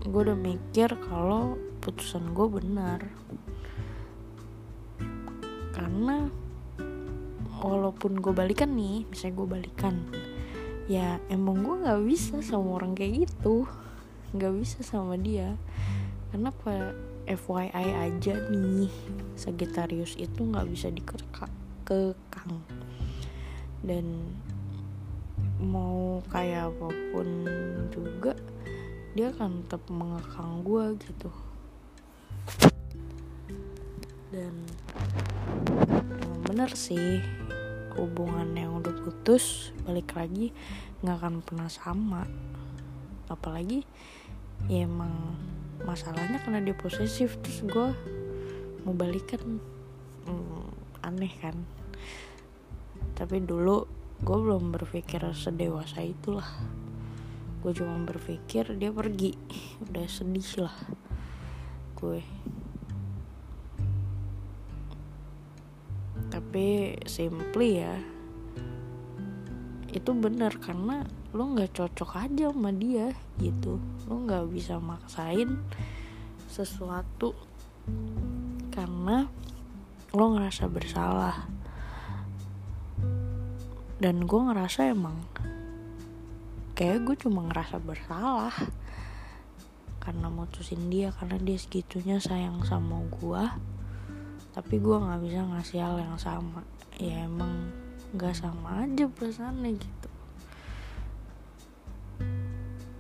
gue 0.04 0.22
udah 0.22 0.38
mikir 0.38 0.90
kalau 1.10 1.60
putusan 1.84 2.32
gue 2.32 2.48
benar. 2.48 3.00
Karena 5.76 6.32
walaupun 7.60 8.20
gue 8.20 8.34
balikan 8.36 8.76
nih 8.76 9.08
misalnya 9.08 9.36
gue 9.40 9.48
balikan 9.48 9.96
ya 10.92 11.16
emang 11.32 11.64
gue 11.64 11.80
nggak 11.88 12.04
bisa 12.04 12.40
sama 12.44 12.80
orang 12.80 12.96
kayak 12.96 13.28
gitu. 13.28 13.68
Nggak 14.32 14.54
bisa 14.64 14.80
sama 14.84 15.20
dia. 15.20 15.60
Kenapa 16.32 16.96
FYI 17.24 17.88
aja 18.12 18.36
nih 18.52 18.92
Sagittarius 19.40 20.20
itu 20.20 20.44
nggak 20.44 20.68
bisa 20.68 20.92
dikekang 21.84 22.64
dan 23.84 24.08
mau 25.60 26.24
kayak 26.32 26.72
apa 26.72 26.88
pun 27.12 27.28
juga 27.92 28.40
dia 29.12 29.36
akan 29.36 29.68
tetap 29.68 29.84
mengekang 29.92 30.64
gue 30.64 30.86
gitu. 31.04 31.30
Dan 34.32 34.64
bener 36.48 36.72
sih 36.72 37.20
hubungan 38.00 38.56
yang 38.56 38.80
udah 38.80 38.96
putus 39.04 39.76
balik 39.84 40.16
lagi 40.16 40.56
nggak 41.04 41.20
akan 41.20 41.44
pernah 41.44 41.68
sama. 41.68 42.24
Apalagi 43.28 43.84
ya 44.72 44.88
emang 44.88 45.36
masalahnya 45.84 46.40
karena 46.48 46.64
dia 46.64 46.80
posesif 46.80 47.36
terus 47.44 47.60
gue 47.68 47.88
mau 48.88 48.96
balikan. 48.96 49.60
Hmm, 50.24 50.63
aneh 51.04 51.34
kan. 51.38 51.60
Tapi 53.14 53.44
dulu 53.44 53.86
gue 54.24 54.38
belum 54.40 54.72
berpikir 54.72 55.22
sedewasa 55.36 56.00
itulah. 56.02 56.48
Gue 57.60 57.76
cuma 57.76 58.00
berpikir 58.02 58.72
dia 58.80 58.90
pergi. 58.90 59.36
Udah 59.84 60.08
sedih 60.08 60.68
lah 60.68 60.78
gue. 62.00 62.20
Tapi 66.28 66.98
simply 67.06 67.80
ya 67.80 67.96
itu 69.94 70.10
benar 70.18 70.58
karena 70.58 71.06
lo 71.38 71.54
nggak 71.54 71.78
cocok 71.78 72.18
aja 72.18 72.50
sama 72.50 72.74
dia 72.74 73.14
gitu. 73.38 73.78
Lo 74.10 74.20
nggak 74.26 74.50
bisa 74.50 74.82
maksain 74.82 75.62
sesuatu 76.50 77.38
karena 78.74 79.30
lo 80.14 80.38
ngerasa 80.38 80.70
bersalah. 80.70 81.50
Dan 83.98 84.30
gue 84.30 84.42
ngerasa 84.46 84.94
emang 84.94 85.26
kayak 86.78 87.02
gue 87.02 87.18
cuma 87.18 87.42
ngerasa 87.50 87.82
bersalah. 87.82 88.54
Karena 89.98 90.30
mutusin 90.30 90.94
dia 90.94 91.10
karena 91.18 91.42
dia 91.42 91.58
segitunya 91.58 92.22
sayang 92.22 92.62
sama 92.62 93.02
gue 93.10 93.44
tapi 94.54 94.78
gue 94.78 94.94
nggak 94.94 95.22
bisa 95.26 95.50
ngasih 95.50 95.82
hal 95.82 95.98
yang 95.98 96.18
sama. 96.22 96.62
Ya 97.02 97.26
emang 97.26 97.74
nggak 98.14 98.38
sama 98.38 98.86
aja 98.86 99.10
perasaannya 99.10 99.82
gitu. 99.82 100.10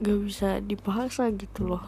Gak 0.01 0.19
bisa 0.25 0.49
dipaksa 0.65 1.29
gitu 1.29 1.77
loh 1.77 1.85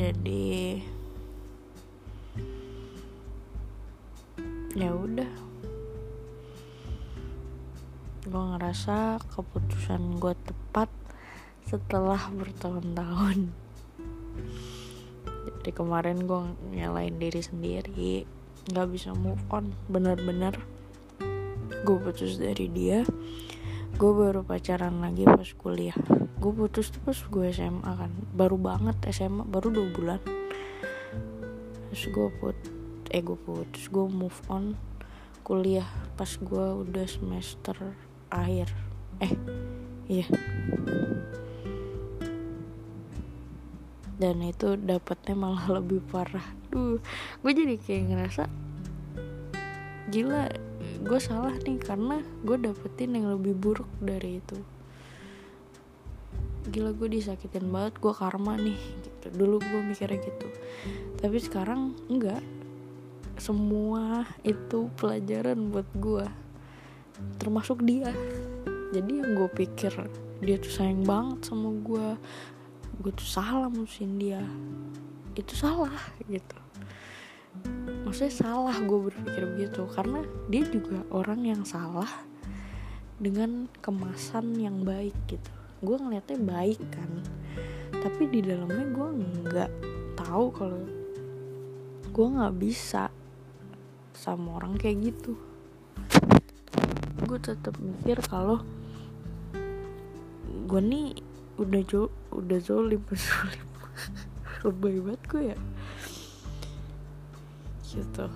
jadi 0.00 0.80
ya 4.72 4.96
udah. 4.96 5.28
Gue 8.24 8.44
ngerasa 8.56 9.20
keputusan 9.28 10.16
gue 10.16 10.32
tepat 10.40 10.88
setelah 11.68 12.32
bertahun-tahun. 12.32 13.52
Jadi 15.60 15.70
kemarin 15.76 16.24
gue 16.24 16.40
nyalain 16.72 17.20
diri 17.20 17.44
sendiri 17.44 18.24
nggak 18.72 18.88
bisa 18.88 19.12
move 19.12 19.44
on. 19.52 19.76
Bener-bener 19.92 20.56
gue 21.84 21.96
putus 22.00 22.40
dari 22.40 22.72
dia. 22.72 23.04
Gue 24.00 24.12
baru 24.16 24.40
pacaran 24.48 25.04
lagi 25.04 25.28
pas 25.28 25.50
kuliah 25.60 25.98
gue 26.40 26.52
putus 26.56 26.88
tuh 26.88 27.04
pas 27.04 27.18
gue 27.20 27.44
SMA 27.52 27.92
kan. 27.92 28.08
Baru 28.32 28.56
banget 28.56 28.96
SMA 29.12 29.44
baru 29.44 29.68
dua 29.68 29.88
bulan. 29.92 30.20
Terus 31.92 32.04
gue 32.08 32.28
put 32.40 32.56
eh 33.12 33.20
gue 33.20 33.36
putus 33.36 33.92
gue 33.92 34.06
move 34.08 34.40
on 34.48 34.78
kuliah 35.44 35.84
pas 36.16 36.32
gue 36.32 36.66
udah 36.88 37.04
semester 37.04 37.76
akhir. 38.32 38.72
Eh 39.20 39.36
iya. 40.08 40.24
Dan 44.16 44.40
itu 44.40 44.80
dapetnya 44.80 45.36
malah 45.36 45.68
lebih 45.76 46.00
parah. 46.08 46.56
Duh 46.72 46.96
gue 47.44 47.52
jadi 47.52 47.76
kayak 47.76 48.04
ngerasa 48.08 48.44
gila 50.08 50.48
gue 51.04 51.20
salah 51.20 51.54
nih 51.60 51.78
karena 51.78 52.24
gue 52.42 52.56
dapetin 52.56 53.14
yang 53.14 53.30
lebih 53.30 53.54
buruk 53.54 53.86
dari 54.02 54.42
itu 54.42 54.79
gila 56.68 56.92
gue 56.92 57.08
disakitin 57.08 57.72
banget 57.72 57.96
gue 57.96 58.12
karma 58.12 58.60
nih 58.60 58.76
gitu. 58.76 59.26
Dulu 59.32 59.56
gue 59.64 59.80
mikirnya 59.80 60.20
gitu. 60.20 60.48
Tapi 61.16 61.36
sekarang 61.40 61.96
enggak. 62.12 62.44
Semua 63.40 64.28
itu 64.44 64.92
pelajaran 65.00 65.72
buat 65.72 65.88
gue. 65.96 66.26
Termasuk 67.40 67.80
dia. 67.88 68.12
Jadi 68.92 69.24
yang 69.24 69.32
gue 69.38 69.48
pikir 69.48 69.92
dia 70.40 70.56
tuh 70.56 70.72
sayang 70.72 71.04
banget 71.04 71.52
sama 71.52 71.68
gue 71.84 72.16
gue 73.00 73.12
tuh 73.12 73.28
salah 73.28 73.68
musuhin 73.68 74.16
dia 74.16 74.40
itu 75.36 75.52
salah 75.56 75.94
gitu. 76.28 76.58
Maksudnya 78.04 78.32
salah 78.32 78.76
gue 78.76 78.98
berpikir 79.08 79.44
begitu 79.56 79.84
karena 79.92 80.24
dia 80.48 80.64
juga 80.68 81.04
orang 81.12 81.44
yang 81.44 81.62
salah 81.64 82.08
dengan 83.20 83.68
kemasan 83.84 84.56
yang 84.56 84.80
baik 84.80 85.12
gitu 85.28 85.59
gue 85.80 85.96
ngeliatnya 85.96 86.38
baik 86.44 86.80
kan. 86.92 87.10
Tapi 87.90 88.22
di 88.28 88.40
dalamnya 88.44 88.86
gue 88.92 89.08
nggak 89.48 89.70
tahu 90.20 90.46
kalau 90.52 90.84
gue 92.12 92.26
nggak 92.36 92.54
bisa 92.60 93.08
sama 94.12 94.60
orang 94.60 94.76
kayak 94.76 95.08
gitu. 95.08 95.40
Gue 97.24 97.38
tetap 97.40 97.80
mikir 97.80 98.20
kalau 98.28 98.60
gue 100.68 100.80
nih 100.84 101.16
udah 101.56 101.82
jo 101.88 102.12
udah 102.28 102.60
zolim 102.60 103.00
zolim. 103.16 103.68
Lebay 104.60 104.96
banget 105.00 105.22
gue 105.32 105.42
ya. 105.56 105.58
Gitu. 107.88 108.26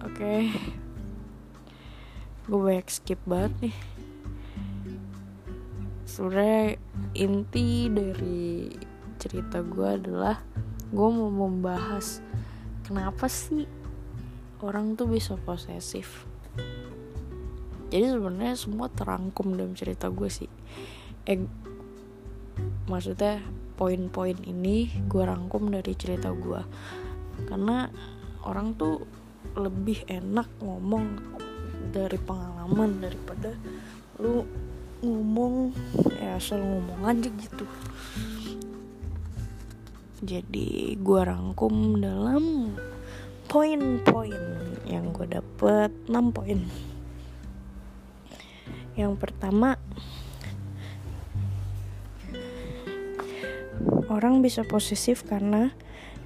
Oke. 0.00 0.34
Gue 2.48 2.60
banyak 2.66 2.88
skip 2.88 3.20
banget 3.28 3.52
nih 3.68 3.89
sebenarnya 6.20 6.76
inti 7.16 7.88
dari 7.88 8.68
cerita 9.16 9.64
gue 9.64 9.88
adalah 9.88 10.36
gue 10.92 11.08
mau 11.08 11.32
membahas 11.32 12.20
kenapa 12.84 13.24
sih 13.24 13.64
orang 14.60 15.00
tuh 15.00 15.08
bisa 15.08 15.40
posesif. 15.40 16.28
Jadi 17.88 18.04
sebenarnya 18.04 18.52
semua 18.52 18.92
terangkum 18.92 19.56
dalam 19.56 19.72
cerita 19.72 20.12
gue 20.12 20.28
sih. 20.28 20.52
Eh 21.24 21.40
maksudnya 22.84 23.40
poin-poin 23.80 24.36
ini 24.44 24.92
gue 25.08 25.24
rangkum 25.24 25.72
dari 25.72 25.96
cerita 25.96 26.36
gue 26.36 26.60
karena 27.48 27.88
orang 28.44 28.76
tuh 28.76 29.08
lebih 29.56 30.04
enak 30.04 30.52
ngomong 30.60 31.16
dari 31.96 32.20
pengalaman 32.20 33.00
daripada 33.00 33.56
lu 34.20 34.44
ngomong 35.00 35.72
ya 36.20 36.36
asal 36.36 36.60
ngomong 36.60 37.00
aja 37.08 37.28
gitu. 37.28 37.64
Jadi 40.20 41.00
gue 41.00 41.20
rangkum 41.24 41.96
dalam 41.96 42.76
poin-poin 43.48 44.44
yang 44.84 45.16
gue 45.16 45.24
dapet 45.24 45.88
6 46.06 46.36
poin. 46.36 46.60
Yang 48.94 49.12
pertama 49.16 49.80
orang 54.12 54.44
bisa 54.44 54.60
posesif 54.68 55.24
karena 55.24 55.72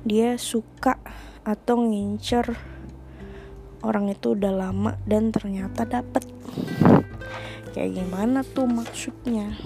dia 0.02 0.34
suka 0.42 0.98
atau 1.46 1.78
ngincer 1.78 2.56
orang 3.84 4.10
itu 4.10 4.34
udah 4.34 4.52
lama 4.52 4.98
dan 5.06 5.30
ternyata 5.30 5.84
dapet 5.84 6.24
kayak 7.74 7.98
gimana 7.98 8.46
tuh 8.46 8.70
maksudnya? 8.70 9.58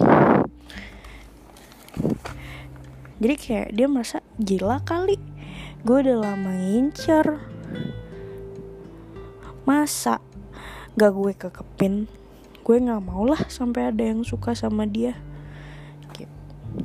Jadi 3.21 3.35
kayak 3.37 3.69
dia 3.77 3.85
merasa 3.85 4.25
gila 4.41 4.81
kali. 4.81 5.21
Gue 5.85 6.01
udah 6.01 6.17
lama 6.33 6.57
ngincer. 6.57 7.37
Masa 9.69 10.17
gak 10.97 11.13
gue 11.13 11.31
kekepin? 11.37 12.09
Gue 12.65 12.81
nggak 12.81 13.05
mau 13.05 13.29
lah 13.29 13.45
sampai 13.45 13.93
ada 13.93 14.01
yang 14.01 14.25
suka 14.25 14.57
sama 14.57 14.89
dia. 14.89 15.13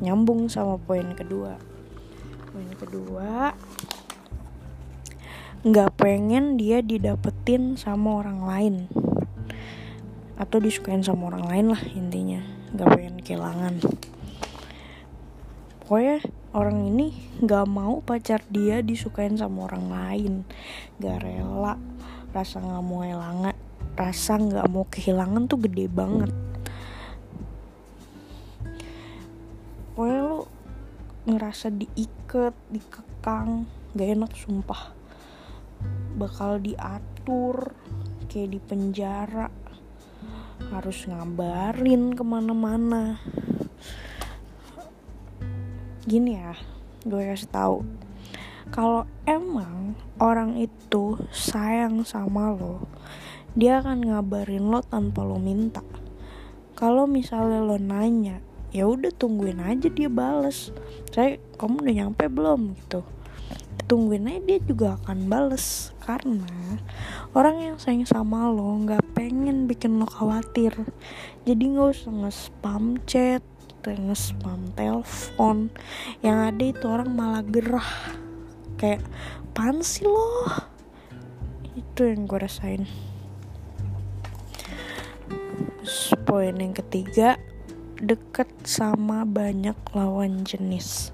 Nyambung 0.05 0.53
sama 0.53 0.77
poin 0.77 1.17
kedua. 1.17 1.57
Poin 2.53 2.69
kedua 2.77 3.57
nggak 5.65 5.97
pengen 5.97 6.61
dia 6.61 6.85
didapetin 6.85 7.81
sama 7.81 8.21
orang 8.21 8.45
lain 8.45 8.75
atau 10.35 10.59
disukain 10.59 11.03
sama 11.03 11.31
orang 11.31 11.45
lain 11.47 11.67
lah 11.75 11.83
intinya. 11.95 12.41
Nggak 12.75 12.89
pengen 12.95 13.17
kehilangan. 13.23 13.75
Pokoknya 15.85 16.25
orang 16.57 16.89
ini 16.89 17.13
gak 17.45 17.69
mau 17.69 18.01
pacar 18.01 18.41
dia 18.49 18.81
disukain 18.81 19.37
sama 19.37 19.69
orang 19.69 19.87
lain. 19.93 20.33
Gak 20.97 21.21
rela. 21.21 21.77
Rasa 22.33 22.65
gak 22.65 22.81
mau 22.81 23.05
kehilangan 23.05 23.55
rasa 23.95 24.43
gak 24.43 24.67
mau 24.75 24.89
kehilangan 24.91 25.47
tuh 25.47 25.61
gede 25.71 25.87
banget. 25.87 26.33
Pokoknya 29.95 30.21
lu 30.27 30.41
ngerasa 31.31 31.71
diikat 31.71 32.55
dikekang 32.75 33.71
gak 33.95 34.09
enak 34.19 34.33
sumpah. 34.35 34.91
Bakal 36.19 36.59
diatur 36.59 37.77
kayak 38.27 38.51
di 38.51 38.59
penjara 38.59 39.47
harus 40.75 41.07
ngabarin 41.07 42.19
ke 42.19 42.27
mana-mana. 42.27 43.23
Gini 46.03 46.35
ya 46.35 46.59
gue 47.07 47.23
kasih 47.31 47.51
tahu. 47.55 47.79
Kalau 48.75 49.07
emang 49.23 49.95
orang 50.19 50.59
itu 50.59 51.15
sayang 51.31 52.03
sama 52.03 52.51
lo 52.51 52.91
dia 53.55 53.79
akan 53.79 54.11
ngabarin 54.11 54.67
lo 54.67 54.83
tanpa 54.83 55.23
lo 55.23 55.39
minta. 55.39 55.87
Kalau 56.75 57.07
misalnya 57.07 57.63
lo 57.63 57.79
nanya 57.79 58.43
ya 58.75 58.91
udah 58.91 59.15
tungguin 59.15 59.63
aja 59.63 59.87
dia 59.87 60.11
bales. 60.11 60.75
Saya 61.15 61.39
kamu 61.55 61.87
udah 61.87 61.95
nyampe 61.95 62.27
belum? 62.27 62.75
Gitu. 62.75 63.07
Tungguin 63.87 64.27
aja 64.27 64.43
dia 64.43 64.59
juga 64.59 64.99
akan 64.99 65.31
bales. 65.31 65.95
Karena 66.03 66.51
orang 67.35 67.59
yang 67.59 67.77
sayang 67.83 68.07
sama 68.07 68.47
lo 68.47 68.79
nggak 68.87 69.03
pengen 69.19 69.67
bikin 69.67 69.99
lo 69.99 70.07
khawatir. 70.07 70.71
Jadi 71.43 71.63
nggak 71.75 71.91
usah 71.91 72.15
nge-spam 72.15 72.99
chat 73.05 73.43
nge-spam 73.85 74.73
telepon. 74.73 75.69
Yang 76.25 76.39
ada 76.41 76.65
itu 76.65 76.85
orang 76.89 77.11
malah 77.13 77.45
gerah. 77.45 77.91
Kayak 78.81 79.05
pan 79.53 79.85
sih 79.85 80.09
lo? 80.09 80.49
Itu 81.77 82.09
yang 82.09 82.25
gue 82.25 82.39
rasain. 82.41 82.89
Poin 86.25 86.57
yang 86.57 86.73
ketiga 86.73 87.37
deket 88.01 88.49
sama 88.65 89.29
banyak 89.29 89.77
lawan 89.93 90.49
jenis. 90.49 91.13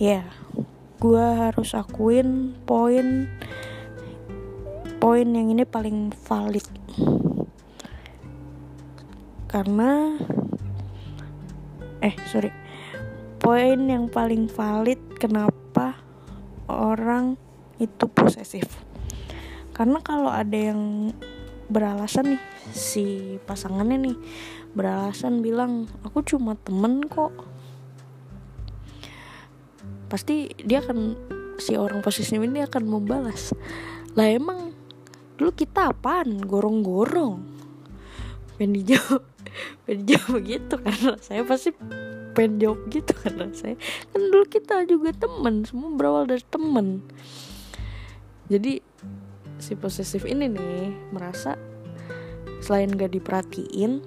Ya 0.00 0.24
yeah, 0.24 0.26
gue 0.98 1.22
harus 1.22 1.76
akuin 1.76 2.56
poin 2.64 3.28
poin 5.04 5.28
yang 5.36 5.52
ini 5.52 5.68
paling 5.68 6.16
valid. 6.16 6.64
Karena 9.44 10.16
eh 12.00 12.16
sorry. 12.32 12.48
Poin 13.36 13.84
yang 13.84 14.08
paling 14.08 14.48
valid 14.48 14.96
kenapa 15.20 16.00
orang 16.72 17.36
itu 17.76 18.08
posesif. 18.08 18.64
Karena 19.76 20.00
kalau 20.00 20.32
ada 20.32 20.56
yang 20.56 21.12
beralasan 21.68 22.40
nih 22.40 22.42
si 22.72 23.36
pasangannya 23.44 24.08
nih 24.08 24.16
beralasan 24.72 25.44
bilang 25.44 25.84
aku 26.00 26.24
cuma 26.24 26.56
temen 26.56 27.04
kok. 27.04 27.44
Pasti 30.08 30.48
dia 30.64 30.80
akan 30.80 31.12
si 31.60 31.76
orang 31.76 32.00
posesif 32.00 32.40
ini 32.40 32.64
akan 32.64 32.88
membalas. 32.88 33.52
Lah 34.16 34.32
emang 34.32 34.73
dulu 35.38 35.50
kita 35.54 35.90
apaan? 35.90 36.42
Gorong-gorong. 36.42 37.42
Pengen 38.56 38.72
dijawab 38.82 39.22
pengen 39.84 40.02
jawab 40.08 40.30
begitu 40.40 40.74
karena 40.80 41.12
saya 41.20 41.42
pasti 41.46 41.70
pengen 42.34 42.58
jawab 42.58 42.80
gitu 42.90 43.12
karena 43.14 43.46
saya 43.54 43.78
kan 44.10 44.20
dulu 44.26 44.44
kita 44.50 44.82
juga 44.90 45.14
temen 45.14 45.62
semua 45.62 45.90
berawal 45.94 46.26
dari 46.26 46.44
temen. 46.46 47.06
Jadi 48.50 48.82
si 49.62 49.72
posesif 49.78 50.26
ini 50.26 50.50
nih 50.50 50.92
merasa 51.14 51.56
selain 52.60 52.92
gak 52.92 53.14
diperhatiin 53.14 54.02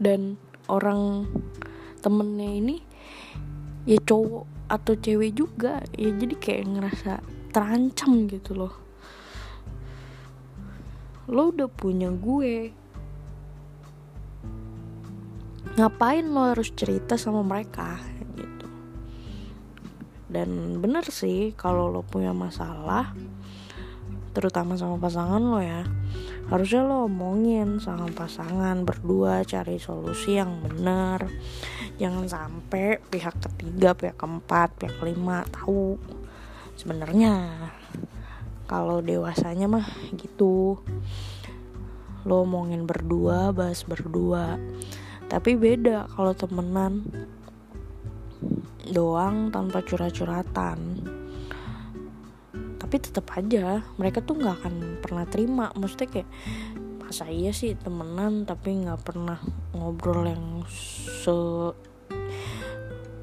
dan 0.00 0.38
orang 0.66 1.28
temennya 2.00 2.50
ini 2.56 2.76
ya 3.84 3.98
cowok 4.00 4.46
atau 4.70 4.94
cewek 4.94 5.34
juga 5.34 5.82
ya 5.98 6.10
jadi 6.14 6.34
kayak 6.38 6.64
ngerasa 6.78 7.12
terancam 7.50 8.30
gitu 8.30 8.54
loh 8.54 8.72
lo 11.30 11.54
udah 11.54 11.70
punya 11.70 12.10
gue. 12.10 12.74
Ngapain 15.78 16.26
lo 16.26 16.50
harus 16.50 16.74
cerita 16.74 17.14
sama 17.14 17.46
mereka 17.46 18.02
gitu. 18.34 18.66
Dan 20.26 20.82
bener 20.82 21.06
sih 21.06 21.54
kalau 21.54 21.86
lo 21.86 22.02
punya 22.02 22.34
masalah 22.34 23.14
terutama 24.30 24.78
sama 24.78 24.94
pasangan 24.94 25.42
lo 25.42 25.58
ya 25.58 25.82
harusnya 26.50 26.86
lo 26.86 27.10
omongin 27.10 27.82
sama 27.82 28.06
pasangan 28.10 28.82
berdua 28.82 29.46
cari 29.46 29.78
solusi 29.78 30.34
yang 30.38 30.58
bener. 30.66 31.30
Jangan 32.02 32.26
sampai 32.26 32.98
pihak 33.06 33.38
ketiga 33.38 33.94
pihak 33.94 34.18
keempat 34.18 34.74
pihak 34.74 34.98
kelima 34.98 35.46
tahu 35.54 35.94
sebenarnya 36.74 37.70
kalau 38.70 39.02
dewasanya 39.02 39.66
mah 39.66 39.82
gitu. 40.14 40.78
Lo 42.22 42.46
omongin 42.46 42.86
berdua 42.86 43.50
bahas 43.50 43.82
berdua. 43.82 44.54
Tapi 45.26 45.58
beda 45.58 46.06
kalau 46.14 46.30
temenan. 46.30 47.02
Doang 48.94 49.50
tanpa 49.50 49.82
curhat-curhatan. 49.82 51.02
Tapi 52.78 52.96
tetap 53.02 53.26
aja 53.34 53.82
mereka 53.98 54.22
tuh 54.22 54.38
nggak 54.38 54.56
akan 54.62 54.74
pernah 55.02 55.26
terima. 55.26 55.74
Maksudnya 55.74 56.06
kayak 56.06 56.30
masa 57.02 57.26
iya 57.26 57.50
sih 57.50 57.74
temenan 57.74 58.46
tapi 58.46 58.86
nggak 58.86 59.02
pernah 59.02 59.42
ngobrol 59.74 60.30
yang 60.30 60.62
se 60.70 61.34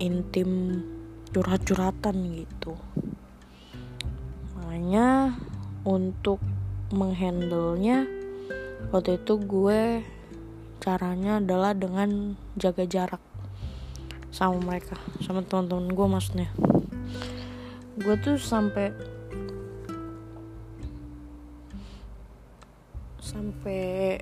intim 0.04 0.84
curhat-curhatan 1.32 2.36
gitu 2.36 2.76
makanya 4.78 5.34
untuk 5.90 6.38
menghandlenya 6.94 8.06
waktu 8.94 9.18
itu 9.18 9.34
gue 9.42 10.06
caranya 10.78 11.42
adalah 11.42 11.74
dengan 11.74 12.38
jaga 12.54 12.86
jarak 12.86 13.18
sama 14.30 14.62
mereka 14.62 14.94
sama 15.26 15.42
teman-teman 15.42 15.90
gue 15.98 16.06
maksudnya. 16.06 16.50
Gue 17.98 18.22
tuh 18.22 18.38
sampai 18.38 18.94
sampai 23.18 24.22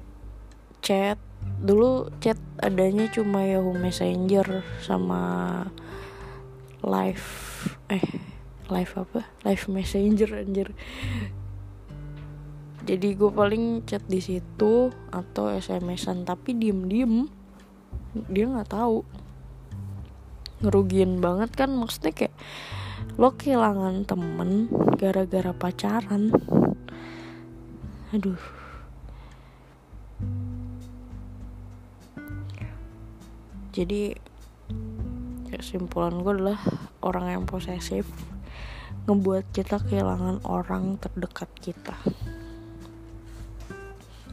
chat. 0.79 1.19
Dulu 1.67 2.15
chat 2.23 2.39
adanya 2.63 3.11
cuma 3.11 3.43
Yahoo 3.43 3.75
Messenger 3.75 4.63
sama 4.79 5.67
live 6.79 7.27
eh 7.91 8.34
live 8.69 8.93
apa? 8.97 9.21
Live 9.45 9.65
messenger 9.69 10.29
anjir. 10.41 10.69
Jadi 12.85 13.17
gue 13.17 13.31
paling 13.33 13.81
chat 13.89 14.05
di 14.05 14.21
situ 14.21 14.93
atau 15.09 15.45
smsan 15.57 16.21
tapi 16.21 16.53
diem 16.53 16.85
diem 16.85 17.25
dia 18.29 18.45
nggak 18.45 18.69
tahu. 18.69 19.01
Ngerugiin 20.61 21.17
banget 21.17 21.49
kan 21.57 21.73
maksudnya 21.73 22.13
kayak 22.13 22.35
lo 23.17 23.33
kehilangan 23.33 24.05
temen 24.05 24.69
gara-gara 25.01 25.49
pacaran. 25.49 26.29
Aduh. 28.13 28.39
Jadi 33.73 34.15
kesimpulan 35.51 36.21
gue 36.23 36.31
adalah 36.31 36.59
orang 37.03 37.33
yang 37.33 37.43
posesif 37.43 38.07
ngebuat 39.05 39.53
kita 39.53 39.77
kehilangan 39.85 40.41
orang 40.49 40.97
terdekat 40.97 41.45
kita. 41.61 41.93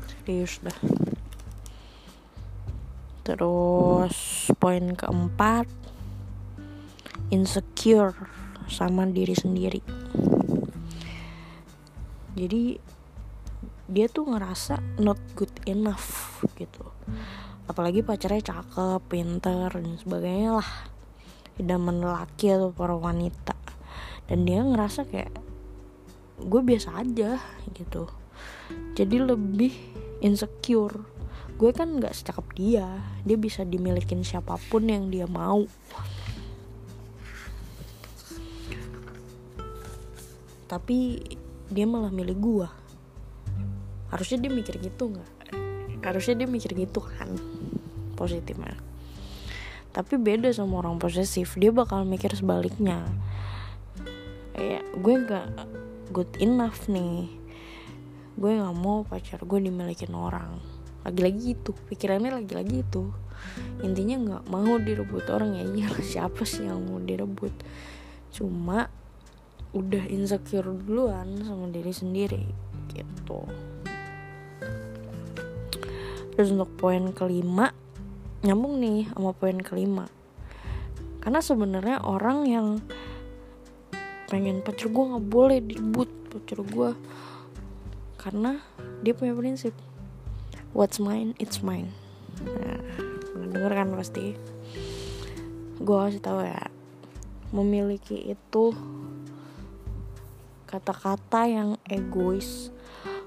Serius 0.09 0.65
dah. 0.65 0.79
Terus 3.21 4.49
poin 4.57 4.97
keempat 4.97 5.69
insecure 7.29 8.17
sama 8.73 9.05
diri 9.05 9.37
sendiri. 9.37 9.85
Jadi 12.33 12.81
dia 13.93 14.09
tuh 14.09 14.25
ngerasa 14.25 14.81
not 15.05 15.21
good 15.37 15.53
enough 15.69 16.41
gitu. 16.57 16.81
Apalagi 17.69 18.01
pacarnya 18.01 18.57
cakep 18.57 19.05
pinter 19.05 19.69
dan 19.69 20.01
sebagainya 20.01 20.65
lah. 20.65 20.71
Idaman 21.61 22.01
laki 22.01 22.57
atau 22.57 22.73
para 22.73 22.97
wanita 22.97 23.52
dan 24.33 24.49
dia 24.49 24.65
ngerasa 24.65 25.05
kayak 25.13 25.29
gue 26.41 26.61
biasa 26.65 27.05
aja 27.05 27.37
gitu. 27.77 28.09
Jadi 28.97 29.21
lebih 29.21 29.77
insecure. 30.25 31.05
Gue 31.61 31.77
kan 31.77 32.01
nggak 32.01 32.17
secakep 32.17 32.47
dia. 32.57 32.89
Dia 33.29 33.37
bisa 33.37 33.69
dimilikin 33.69 34.25
siapa 34.25 34.57
pun 34.73 34.89
yang 34.89 35.13
dia 35.13 35.29
mau. 35.29 35.69
Tapi 40.65 41.21
dia 41.69 41.85
malah 41.85 42.09
milih 42.09 42.37
gue 42.41 42.69
harusnya 44.13 44.45
dia 44.45 44.53
mikir 44.53 44.81
gitu 44.81 45.13
nggak? 45.13 45.31
Harusnya 46.05 46.45
dia 46.45 46.49
mikir 46.49 46.73
gitu 46.73 47.05
kan 47.05 47.33
positifnya. 48.17 48.77
Tapi 49.93 50.17
beda 50.17 50.53
sama 50.57 50.81
orang 50.81 50.97
posesif. 50.97 51.57
Dia 51.61 51.69
bakal 51.69 52.09
mikir 52.09 52.33
sebaliknya 52.33 53.05
kayak 54.63 54.87
gue 55.03 55.15
gak 55.27 55.47
good 56.15 56.31
enough 56.39 56.87
nih. 56.87 57.27
Gue 58.39 58.55
gak 58.63 58.79
mau 58.79 59.03
pacar 59.03 59.43
gue 59.43 59.59
dimilikin 59.59 60.15
orang. 60.15 60.63
Lagi-lagi 61.03 61.59
itu 61.59 61.75
pikirannya 61.91 62.31
lagi-lagi 62.31 62.87
itu. 62.87 63.11
Intinya 63.83 64.17
nggak 64.23 64.45
mau 64.55 64.79
direbut 64.79 65.27
orang 65.35 65.59
ya. 65.59 65.67
Iya 65.67 65.89
siapa 65.99 66.47
sih 66.47 66.71
yang 66.71 66.87
mau 66.87 67.03
direbut? 67.03 67.51
Cuma 68.31 68.87
udah 69.75 70.07
insecure 70.07 70.71
duluan 70.71 71.43
sama 71.43 71.67
diri 71.75 71.91
sendiri 71.91 72.45
gitu. 72.95 73.43
Terus 76.39 76.49
untuk 76.55 76.71
poin 76.79 77.11
kelima 77.11 77.75
nyambung 78.47 78.79
nih 78.79 79.11
sama 79.11 79.35
poin 79.35 79.59
kelima. 79.59 80.07
Karena 81.19 81.43
sebenarnya 81.43 81.99
orang 82.07 82.39
yang 82.47 82.67
pengen 84.33 84.65
pacar 84.65 84.89
gue 84.89 85.05
nggak 85.13 85.29
boleh 85.29 85.61
direbut 85.61 86.09
pacar 86.33 86.65
gue 86.65 86.91
karena 88.17 88.65
dia 89.05 89.13
punya 89.13 89.37
prinsip. 89.37 89.77
What's 90.73 90.97
mine 90.97 91.37
it's 91.37 91.61
mine. 91.61 91.93
Nah 92.41 92.81
denger 93.53 93.73
kan 93.77 93.93
pasti. 93.93 94.33
Gue 95.77 95.97
kasih 96.09 96.25
tahu 96.25 96.49
ya 96.49 96.73
memiliki 97.53 98.33
itu 98.33 98.73
kata-kata 100.65 101.45
yang 101.45 101.77
egois. 101.85 102.73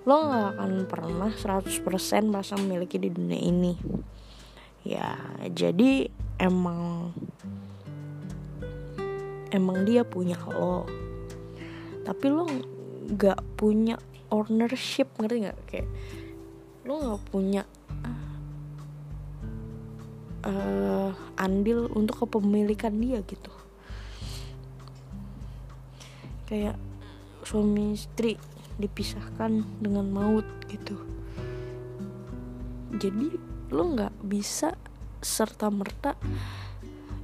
Lo 0.09 0.25
gak 0.25 0.57
akan 0.57 0.89
pernah 0.89 1.29
100% 1.29 1.85
merasa 2.25 2.57
memiliki 2.57 2.97
di 2.97 3.13
dunia 3.13 3.37
ini. 3.37 3.77
Ya 4.81 5.21
jadi 5.53 6.09
emang 6.41 7.13
emang 9.51 9.85
dia 9.85 10.05
punya 10.05 10.37
lo. 10.49 10.85
Tapi 12.05 12.25
lo 12.29 12.45
gak 13.17 13.41
punya 13.57 13.97
ownership 14.33 15.09
ngerti 15.21 15.45
gak 15.45 15.59
kayak 15.69 15.89
lo 16.85 17.01
gak 17.01 17.21
punya 17.29 17.63
uh, 20.45 21.11
andil 21.35 21.89
untuk 21.93 22.25
kepemilikan 22.25 22.93
dia 22.97 23.19
gitu. 23.25 23.51
Kayak 26.45 26.77
suami 27.41 27.97
istri 27.97 28.37
dipisahkan 28.77 29.81
dengan 29.81 30.05
maut 30.13 30.45
gitu. 30.69 30.97
Jadi 32.95 33.33
lo 33.73 33.83
nggak 33.97 34.13
bisa 34.21 34.77
serta 35.25 35.73
merta 35.73 36.13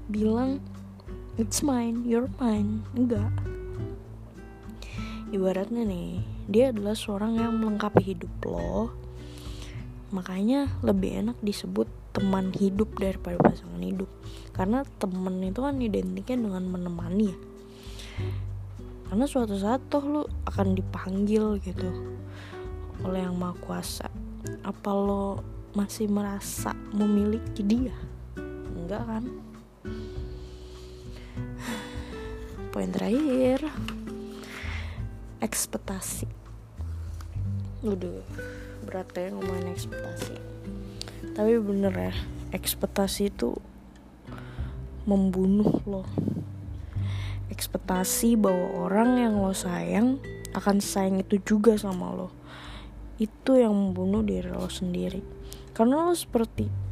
bilang 0.10 0.58
it's 1.40 1.64
mine 1.64 2.04
you're 2.04 2.28
mine. 2.40 2.84
Enggak. 2.92 3.32
Ibaratnya 5.32 5.88
nih 5.88 6.20
dia 6.52 6.76
adalah 6.76 6.92
seorang 6.92 7.40
yang 7.40 7.56
melengkapi 7.56 8.04
hidup 8.04 8.34
lo. 8.44 8.92
Makanya 10.12 10.68
lebih 10.84 11.24
enak 11.24 11.40
disebut 11.40 11.88
teman 12.12 12.52
hidup 12.52 12.92
daripada 13.00 13.40
pasangan 13.40 13.80
hidup. 13.80 14.12
Karena 14.52 14.84
temen 15.00 15.40
itu 15.40 15.64
kan 15.64 15.80
identiknya 15.80 16.36
dengan 16.36 16.68
menemani 16.68 17.32
ya. 17.32 17.40
Karena 19.08 19.28
suatu 19.28 19.56
saat 19.56 19.88
toh 19.88 20.04
lu 20.04 20.22
akan 20.48 20.76
dipanggil 20.76 21.60
gitu 21.64 21.88
oleh 23.08 23.24
yang 23.24 23.40
maha 23.40 23.56
kuasa. 23.64 24.08
Apa 24.68 24.92
lo 24.92 25.40
masih 25.72 26.12
merasa 26.12 26.76
memiliki 26.92 27.64
dia? 27.64 27.96
Enggak 28.76 29.08
kan 29.08 29.51
poin 32.72 32.88
terakhir. 32.88 33.68
Ekspektasi. 35.44 36.26
Udah 37.84 38.24
berat 38.88 39.12
ya 39.14 39.30
ngomongin 39.36 39.76
ekspektasi. 39.76 40.36
Tapi 41.36 41.52
bener 41.60 41.94
ya 41.94 42.16
ekspektasi 42.56 43.32
itu 43.32 43.56
membunuh 45.04 45.82
lo 45.88 46.04
ekspektasi 47.52 48.40
bahwa 48.40 48.88
orang 48.88 49.20
yang 49.20 49.34
lo 49.44 49.52
sayang 49.52 50.18
akan 50.56 50.80
sayang 50.80 51.20
itu 51.20 51.38
juga 51.44 51.76
sama 51.76 52.10
lo. 52.16 52.32
Itu 53.20 53.60
yang 53.60 53.76
membunuh 53.76 54.24
diri 54.24 54.50
lo 54.50 54.72
sendiri. 54.72 55.22
Karena 55.76 56.08
lo 56.08 56.16
seperti 56.16 56.91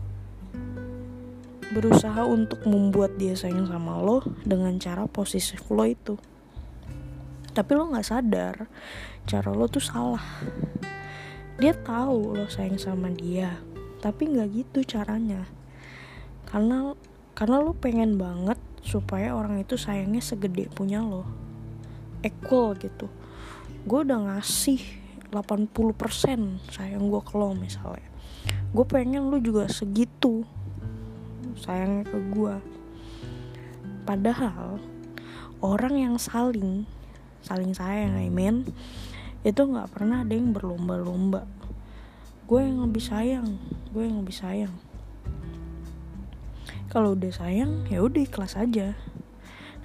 berusaha 1.69 2.25
untuk 2.25 2.65
membuat 2.65 3.13
dia 3.21 3.37
sayang 3.37 3.69
sama 3.69 4.01
lo 4.01 4.25
dengan 4.41 4.73
cara 4.81 5.05
posisi 5.05 5.53
lo 5.69 5.85
itu. 5.85 6.17
Tapi 7.53 7.71
lo 7.77 7.93
nggak 7.93 8.07
sadar 8.09 8.55
cara 9.29 9.49
lo 9.53 9.69
tuh 9.69 9.83
salah. 9.83 10.25
Dia 11.61 11.77
tahu 11.77 12.33
lo 12.33 12.49
sayang 12.49 12.81
sama 12.81 13.13
dia 13.13 13.61
tapi 14.01 14.31
nggak 14.31 14.49
gitu 14.55 14.79
caranya. 14.97 15.45
Karena 16.49 16.97
karena 17.37 17.61
lo 17.61 17.77
pengen 17.77 18.17
banget 18.17 18.57
supaya 18.81 19.37
orang 19.37 19.61
itu 19.61 19.77
sayangnya 19.77 20.23
segede 20.23 20.71
punya 20.73 21.05
lo. 21.05 21.27
Equal 22.25 22.73
gitu. 22.81 23.07
Gue 23.85 24.03
udah 24.03 24.33
ngasih 24.33 24.81
80% 25.29 26.73
sayang 26.73 27.05
gue 27.13 27.21
ke 27.21 27.33
lo 27.37 27.53
misalnya. 27.53 28.09
Gue 28.73 28.85
pengen 28.89 29.29
lo 29.29 29.37
juga 29.37 29.69
segitu 29.69 30.43
sayangnya 31.57 32.03
ke 32.09 32.17
gue 32.33 32.55
padahal 34.05 34.81
orang 35.61 35.95
yang 35.97 36.15
saling 36.17 36.89
saling 37.45 37.71
sayang 37.71 38.17
I 38.17 38.27
mean 38.27 38.67
itu 39.47 39.61
nggak 39.63 39.95
pernah 39.95 40.27
ada 40.27 40.35
yang 40.35 40.51
berlomba-lomba. 40.51 41.47
Gue 42.43 42.67
yang 42.67 42.83
lebih 42.83 42.99
sayang 42.99 43.55
gue 43.89 44.03
yang 44.03 44.19
lebih 44.19 44.35
sayang. 44.35 44.75
Kalau 46.89 47.13
udah 47.13 47.31
sayang 47.31 47.87
ya 47.87 48.03
udah 48.03 48.21
ikhlas 48.25 48.57
aja. 48.59 48.97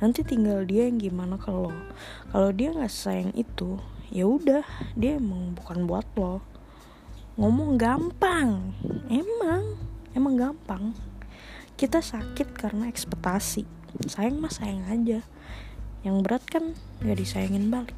Nanti 0.02 0.26
tinggal 0.26 0.66
dia 0.66 0.90
yang 0.90 0.98
gimana 0.98 1.38
kalau 1.38 1.70
kalau 2.34 2.50
dia 2.50 2.74
nggak 2.74 2.90
sayang 2.90 3.30
itu 3.38 3.78
ya 4.10 4.26
udah 4.26 4.66
dia 4.98 5.22
emang 5.22 5.54
bukan 5.54 5.86
buat 5.86 6.08
lo. 6.18 6.42
Ngomong 7.38 7.78
gampang 7.78 8.74
emang 9.06 9.78
emang 10.16 10.34
gampang 10.34 10.94
kita 11.84 12.00
sakit 12.00 12.56
karena 12.56 12.88
ekspektasi. 12.88 13.68
Sayang 14.08 14.40
mah 14.40 14.48
sayang 14.48 14.88
aja. 14.88 15.20
Yang 16.00 16.16
berat 16.24 16.44
kan 16.48 16.72
gak 17.04 17.20
disayangin 17.20 17.68
balik. 17.68 17.92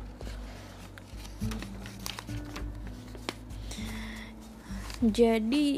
Jadi 4.99 5.70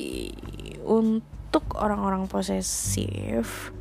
untuk 0.88 1.76
orang-orang 1.76 2.24
posesif 2.32 3.76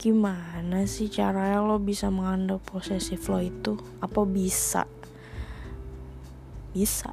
gimana 0.00 0.88
sih 0.88 1.12
caranya 1.12 1.60
lo 1.60 1.76
bisa 1.76 2.08
mengandung 2.08 2.64
posesif 2.64 3.28
lo 3.28 3.44
itu? 3.44 3.76
Apa 4.00 4.24
bisa? 4.24 4.88
Bisa. 6.72 7.12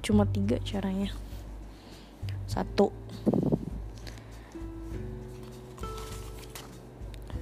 Cuma 0.00 0.24
tiga 0.24 0.56
caranya. 0.64 1.12
Satu 2.48 2.96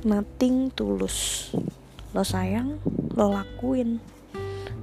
nothing 0.04 0.68
tulus. 0.76 1.48
Lo 2.12 2.20
sayang 2.20 2.76
lo 3.16 3.32
lakuin. 3.32 3.98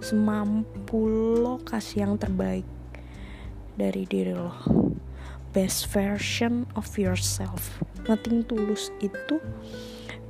Semampu 0.01 1.05
lo 1.37 1.61
kasih 1.61 2.09
yang 2.09 2.17
terbaik 2.17 2.65
dari 3.77 4.09
diri 4.09 4.33
lo. 4.33 4.49
Best 5.53 5.93
version 5.93 6.65
of 6.73 6.89
yourself. 6.97 7.77
Nothing 8.09 8.41
tulus 8.41 8.89
itu 8.97 9.37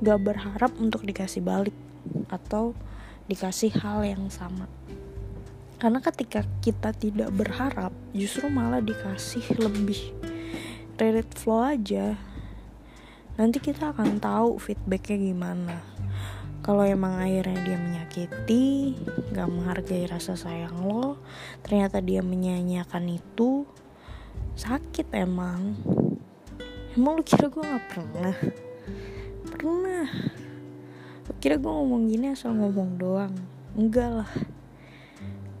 gak 0.04 0.20
berharap 0.20 0.76
untuk 0.76 1.08
dikasih 1.08 1.40
balik 1.40 1.74
atau 2.28 2.76
dikasih 3.32 3.72
hal 3.80 4.04
yang 4.04 4.28
sama. 4.28 4.68
Karena 5.80 6.04
ketika 6.04 6.44
kita 6.60 6.92
tidak 6.92 7.32
berharap 7.32 7.96
justru 8.12 8.52
malah 8.52 8.84
dikasih 8.84 9.56
lebih. 9.56 10.12
Read 11.02 11.26
flow 11.34 11.66
aja 11.66 12.14
nanti 13.40 13.58
kita 13.64 13.96
akan 13.96 14.20
tahu 14.20 14.60
feedbacknya 14.60 15.16
gimana. 15.32 15.76
Kalau 16.62 16.86
emang 16.86 17.18
akhirnya 17.18 17.58
dia 17.66 17.78
menyakiti 17.80 18.94
gak 19.34 19.50
menghargai 19.50 20.06
rasa 20.06 20.38
sayang 20.38 20.86
lo 20.86 21.18
ternyata 21.66 21.98
dia 21.98 22.22
menyanyiakan 22.22 23.18
itu 23.18 23.66
sakit 24.54 25.10
emang. 25.16 25.74
Emang 26.94 27.18
lu 27.18 27.22
kira 27.24 27.50
gue 27.50 27.64
gak 27.64 27.86
pernah? 27.90 28.36
Pernah. 29.48 30.06
Lu 31.26 31.32
kira 31.42 31.58
gue 31.58 31.72
ngomong 31.72 32.06
gini 32.06 32.30
asal 32.30 32.54
ngomong 32.54 33.00
doang? 33.00 33.34
Enggak 33.74 34.22
lah. 34.22 34.32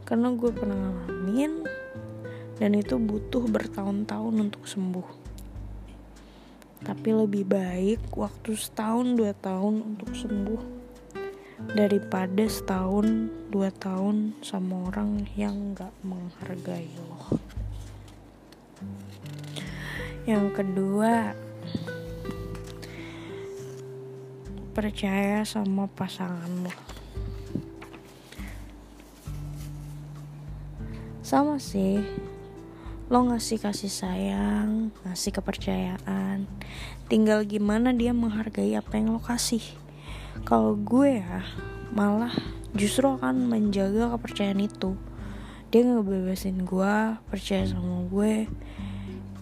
Karena 0.06 0.28
gue 0.36 0.50
pernah 0.54 0.76
ngalamin 0.76 1.66
dan 2.60 2.78
itu 2.78 3.00
butuh 3.00 3.42
bertahun-tahun 3.48 4.34
untuk 4.38 4.68
sembuh 4.68 5.21
tapi 6.82 7.14
lebih 7.14 7.46
baik 7.46 8.02
waktu 8.18 8.58
setahun 8.58 9.14
dua 9.14 9.32
tahun 9.38 9.94
untuk 9.94 10.10
sembuh 10.14 10.62
daripada 11.70 12.42
setahun 12.50 13.30
dua 13.54 13.70
tahun 13.70 14.34
sama 14.42 14.90
orang 14.90 15.22
yang 15.38 15.78
gak 15.78 15.94
menghargai 16.02 16.90
lo. 16.98 17.38
Yang 20.26 20.46
kedua 20.58 21.38
percaya 24.74 25.46
sama 25.46 25.86
pasangan 25.86 26.50
lo. 26.66 26.74
Sama 31.22 31.56
sih 31.62 32.02
lo 33.12 33.28
ngasih 33.28 33.60
kasih 33.60 33.92
sayang 33.92 34.88
ngasih 35.04 35.36
kepercayaan. 35.36 36.48
Tinggal 37.12 37.44
gimana 37.44 37.92
dia 37.92 38.16
menghargai 38.16 38.72
apa 38.72 38.96
yang 38.96 39.12
lo 39.12 39.20
kasih. 39.20 39.60
Kalau 40.48 40.80
gue 40.80 41.20
ya 41.20 41.44
malah 41.92 42.32
justru 42.72 43.12
akan 43.12 43.52
menjaga 43.52 44.16
kepercayaan 44.16 44.64
itu. 44.64 44.96
Dia 45.68 45.84
ngebebasin 45.84 46.64
gue 46.64 46.94
percaya 47.28 47.68
sama 47.68 48.08
gue. 48.08 48.48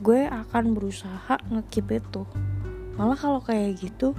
Gue 0.02 0.26
akan 0.26 0.74
berusaha 0.74 1.38
ngekip 1.54 1.94
itu. 1.94 2.26
Malah 2.98 3.14
kalau 3.14 3.38
kayak 3.38 3.78
gitu 3.78 4.18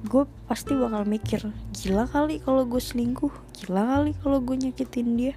gue 0.00 0.24
pasti 0.48 0.72
bakal 0.72 1.04
mikir 1.04 1.44
gila 1.76 2.08
kali 2.08 2.40
kalau 2.40 2.64
gue 2.64 2.80
selingkuh 2.80 3.30
gila 3.52 3.84
kali 3.84 4.16
kalau 4.24 4.40
gue 4.40 4.56
nyakitin 4.56 5.08
dia 5.20 5.34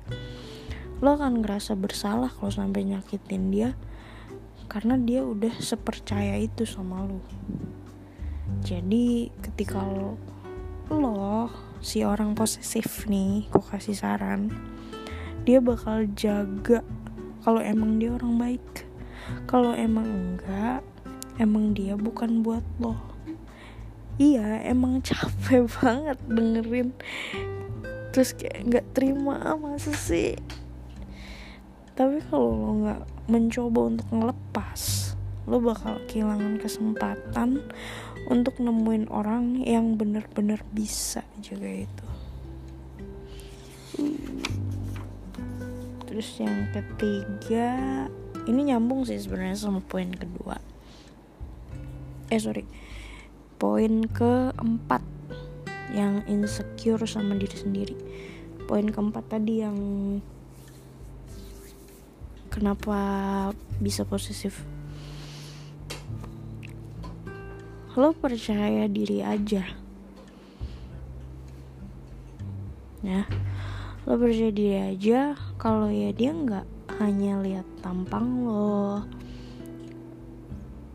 lo 0.99 1.15
akan 1.15 1.41
ngerasa 1.41 1.73
bersalah 1.79 2.29
kalau 2.29 2.51
sampai 2.53 2.85
nyakitin 2.85 3.49
dia 3.49 3.69
karena 4.67 4.97
dia 4.97 5.21
udah 5.21 5.53
sepercaya 5.61 6.37
itu 6.37 6.65
sama 6.65 7.05
lo. 7.05 7.21
Jadi 8.63 9.29
ketika 9.41 9.81
lo, 10.91 11.49
si 11.83 12.01
orang 12.01 12.33
posesif 12.33 13.05
nih 13.07 13.47
kok 13.51 13.69
kasih 13.69 13.97
saran 13.97 14.49
dia 15.43 15.59
bakal 15.59 16.07
jaga 16.15 16.79
kalau 17.43 17.59
emang 17.59 17.99
dia 17.99 18.15
orang 18.15 18.39
baik. 18.39 18.87
Kalau 19.43 19.75
emang 19.75 20.07
enggak 20.07 20.79
emang 21.35 21.75
dia 21.75 21.99
bukan 21.99 22.39
buat 22.39 22.63
lo. 22.79 22.95
Iya 24.15 24.63
emang 24.63 25.01
capek 25.07 25.67
banget 25.67 26.17
dengerin. 26.31 26.89
Terus 28.15 28.31
kayak 28.31 28.59
nggak 28.71 28.85
terima 28.95 29.59
masa 29.59 29.91
sih 29.91 30.39
tapi 31.93 32.21
kalau 32.29 32.49
lo 32.57 32.71
nggak 32.85 33.01
mencoba 33.29 33.79
untuk 33.93 34.07
ngelepas 34.09 34.81
lo 35.45 35.59
bakal 35.59 35.99
kehilangan 36.07 36.55
kesempatan 36.57 37.59
untuk 38.31 38.55
nemuin 38.63 39.11
orang 39.11 39.59
yang 39.67 39.99
bener-bener 39.99 40.63
bisa 40.71 41.27
jaga 41.43 41.83
itu. 41.83 42.07
Terus 46.07 46.29
yang 46.39 46.71
ketiga 46.71 47.67
ini 48.47 48.71
nyambung 48.71 49.03
sih 49.03 49.19
sebenarnya 49.19 49.59
sama 49.59 49.83
poin 49.83 50.07
kedua. 50.13 50.55
Eh 52.31 52.39
sorry. 52.39 52.63
Poin 53.59 54.07
keempat 54.07 55.03
yang 55.91 56.23
insecure 56.31 57.03
sama 57.03 57.35
diri 57.35 57.57
sendiri. 57.57 57.95
Poin 58.67 58.87
keempat 58.87 59.25
tadi 59.27 59.63
yang 59.63 59.77
kenapa 62.53 62.97
bisa 63.81 64.05
posesif? 64.05 64.61
Lo 67.97 68.13
percaya 68.13 68.85
diri 68.85 69.25
aja. 69.25 69.65
Ya. 73.01 73.25
Lo 74.05 74.13
percaya 74.21 74.53
diri 74.53 74.77
aja 74.93 75.33
kalau 75.57 75.89
ya 75.89 76.13
dia 76.13 76.29
nggak 76.29 76.65
hanya 77.01 77.41
lihat 77.41 77.65
tampang 77.81 78.45
lo 78.45 79.01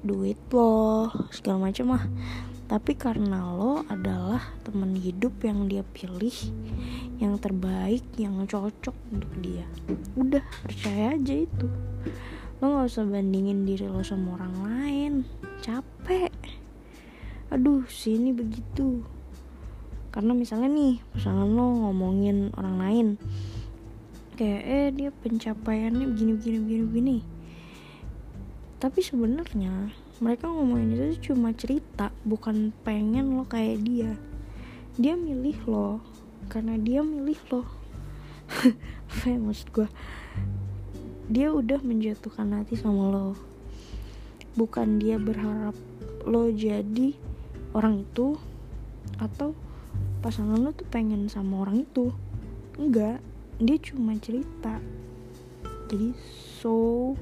duit 0.07 0.39
lo 0.55 1.11
segala 1.35 1.69
macam 1.69 1.99
mah 1.99 2.05
tapi 2.69 2.93
karena 3.01 3.49
lo 3.49 3.81
adalah 3.89 4.45
teman 4.61 4.93
hidup 4.93 5.41
yang 5.41 5.73
dia 5.73 5.81
pilih 5.81 6.37
yang 7.17 7.41
terbaik 7.41 8.05
yang 8.21 8.45
cocok 8.45 8.93
untuk 9.09 9.33
dia 9.41 9.65
udah 10.21 10.45
percaya 10.61 11.17
aja 11.17 11.49
itu. 11.49 11.67
Lo 12.61 12.65
nggak 12.69 12.93
usah 12.93 13.09
bandingin 13.09 13.65
diri 13.65 13.89
lo 13.89 14.05
sama 14.05 14.37
orang 14.37 14.55
lain. 14.69 15.13
Capek. 15.65 16.29
Aduh 17.49 17.89
sini 17.89 18.37
begitu. 18.37 19.01
Karena 20.13 20.37
misalnya 20.37 20.69
nih 20.69 21.01
pasangan 21.17 21.49
lo 21.49 21.89
ngomongin 21.89 22.53
orang 22.53 22.77
lain 22.77 23.09
kayak 24.39 24.63
eh 24.63 24.89
dia 24.95 25.11
pencapaiannya 25.11 26.05
begini 26.15 26.33
begini 26.37 26.59
begini 26.63 26.83
begini. 26.85 27.17
Tapi 28.79 29.01
sebenarnya 29.03 29.91
mereka 30.19 30.51
ngomongin 30.51 30.99
itu 30.99 31.31
cuma 31.31 31.55
cerita 31.55 32.11
bukan 32.27 32.75
pengen 32.83 33.39
lo 33.39 33.47
kayak 33.47 33.79
dia. 33.87 34.13
Dia 34.99 35.15
milih 35.15 35.59
lo 35.71 36.03
karena 36.51 36.75
dia 36.75 37.07
milih 37.07 37.39
lo 37.55 37.63
apa 39.13 39.25
ya 39.29 39.37
maksud 39.37 39.69
gue 39.69 39.89
dia 41.29 41.53
udah 41.53 41.79
menjatuhkan 41.85 42.51
hati 42.57 42.75
sama 42.75 43.15
lo. 43.15 43.39
Bukan 44.59 44.99
dia 44.99 45.21
berharap 45.21 45.77
lo 46.27 46.51
jadi 46.51 47.15
orang 47.77 48.03
itu 48.03 48.35
atau 49.23 49.55
pasangan 50.19 50.59
lo 50.59 50.75
tuh 50.75 50.89
pengen 50.91 51.31
sama 51.31 51.63
orang 51.63 51.87
itu. 51.87 52.11
Enggak 52.75 53.23
dia 53.63 53.77
cuma 53.79 54.19
cerita. 54.19 54.83
Jadi 55.87 56.11
so 56.59 57.15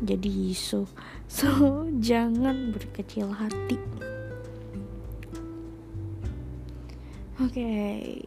jadi 0.00 0.56
so 0.56 0.88
so 1.28 1.48
jangan 2.08 2.72
berkecil 2.72 3.30
hati. 3.32 3.76
Oke 7.40 7.56
okay. 7.56 8.20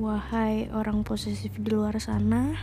wahai 0.00 0.72
orang 0.72 1.04
posesif 1.04 1.52
di 1.60 1.68
luar 1.68 2.00
sana 2.00 2.56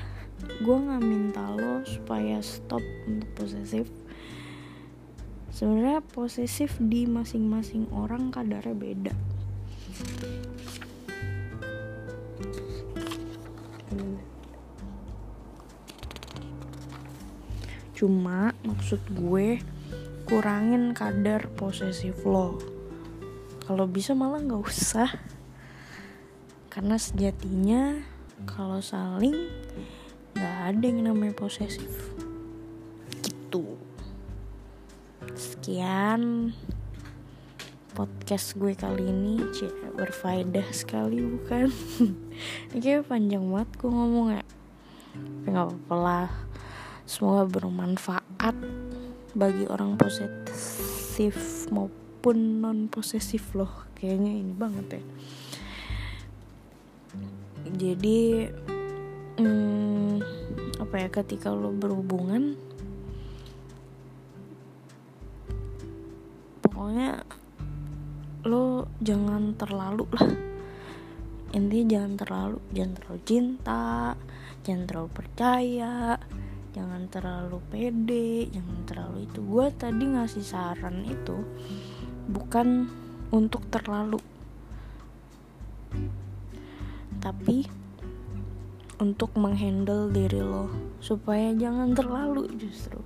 gue 0.45 0.77
nggak 0.77 1.03
minta 1.03 1.45
lo 1.53 1.85
supaya 1.85 2.41
stop 2.41 2.81
untuk 3.05 3.29
posesif. 3.37 3.89
Sebenarnya 5.53 6.03
posesif 6.03 6.75
di 6.81 7.07
masing-masing 7.07 7.87
orang 7.95 8.33
kadarnya 8.33 8.75
beda 8.75 9.15
cuma 17.95 18.51
maksud 18.67 19.01
gue 19.15 19.63
kurangin 20.27 20.91
kadar 20.91 21.47
posesif 21.55 22.21
lo. 22.27 22.59
Kalau 23.63 23.89
bisa 23.89 24.13
malah 24.13 24.43
nggak 24.43 24.61
usah. 24.61 25.09
Karena 26.69 26.99
sejatinya 26.99 28.03
kalau 28.43 28.83
saling 28.83 29.47
nggak 30.35 30.57
ada 30.75 30.83
yang 30.83 31.07
namanya 31.07 31.33
posesif. 31.33 32.13
Gitu. 33.23 33.79
Sekian 35.33 36.51
podcast 37.95 38.59
gue 38.59 38.75
kali 38.75 39.07
ini. 39.07 39.39
Cie 39.55 39.71
berfaedah 39.95 40.67
sekali 40.75 41.23
bukan? 41.23 41.71
Ini 42.75 42.79
kayak 42.83 43.07
panjang 43.07 43.47
banget 43.47 43.71
gue 43.79 43.87
ngomong 43.87 44.29
ya 44.35 44.43
tapi 45.15 45.53
nggak 45.53 45.67
apa-apa 45.69 45.95
lah 45.95 46.29
semoga 47.05 47.45
bermanfaat 47.45 48.57
bagi 49.37 49.69
orang 49.69 49.93
posesif 49.93 51.69
maupun 51.69 52.65
non 52.65 52.89
posesif 52.89 53.53
loh. 53.53 53.85
Kayaknya 53.93 54.31
ini 54.41 54.53
banget 54.53 54.87
ya. 54.99 55.03
Jadi 57.65 58.19
hmm, 59.37 60.13
apa 60.81 60.95
ya 61.01 61.07
ketika 61.09 61.53
lo 61.53 61.73
berhubungan 61.73 62.57
pokoknya 66.61 67.25
lo 68.49 68.89
jangan 69.01 69.53
terlalu 69.57 70.05
lah. 70.13 70.29
Intinya 71.55 71.85
jangan 71.87 72.13
terlalu 72.19 72.57
jangan 72.75 72.93
terlalu 72.99 73.19
cinta 73.23 74.17
jangan 74.65 74.83
terlalu 74.89 75.09
percaya 75.13 76.17
jangan 76.75 77.07
terlalu 77.07 77.63
pede 77.71 78.51
jangan 78.51 78.79
terlalu 78.83 79.17
itu. 79.23 79.39
Gue 79.39 79.71
tadi 79.71 80.03
ngasih 80.03 80.43
saran 80.43 81.07
itu 81.07 81.39
bukan 82.27 82.91
untuk 83.31 83.63
terlalu 83.71 84.19
tapi 87.23 87.63
untuk 88.99 89.31
menghandle 89.39 90.11
diri 90.11 90.43
lo. 90.43 90.67
Supaya 90.99 91.55
jangan 91.55 91.95
terlalu 91.95 92.51
justru. 92.59 92.99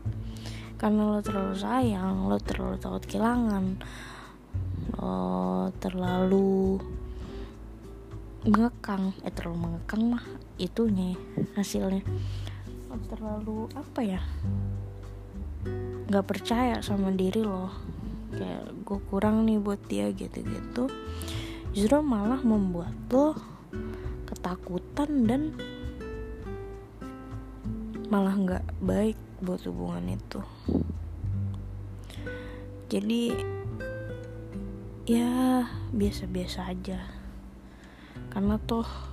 Karena 0.81 1.13
lo 1.13 1.21
terlalu 1.21 1.53
sayang 1.53 2.25
lo 2.25 2.41
terlalu 2.41 2.75
takut 2.81 3.03
kehilangan 3.05 3.77
lo 4.97 5.69
terlalu 5.77 6.79
mengekang 8.47 9.11
eh 9.27 9.33
terlalu 9.35 9.57
mengekang 9.67 10.15
mah 10.15 10.23
itunya 10.55 11.19
hasilnya 11.59 12.03
terlalu 13.09 13.69
apa 13.77 14.01
ya? 14.01 14.21
Nggak 16.09 16.25
percaya 16.25 16.81
sama 16.81 17.13
diri 17.13 17.45
lo 17.45 17.69
kayak 18.29 18.85
gue 18.85 18.99
kurang 19.09 19.45
nih 19.45 19.61
buat 19.61 19.81
dia 19.89 20.09
gitu-gitu. 20.13 20.89
Justru 21.73 22.01
malah 22.01 22.41
membuat 22.41 22.93
lo 23.13 23.37
ketakutan 24.25 25.09
dan 25.25 25.41
malah 28.09 28.33
nggak 28.33 28.65
baik 28.81 29.17
buat 29.41 29.61
hubungan 29.69 30.17
itu. 30.17 30.41
Jadi 32.89 33.37
ya 35.05 35.65
biasa-biasa 35.93 36.73
aja. 36.73 37.05
Karena 38.29 38.57
toh 38.61 39.08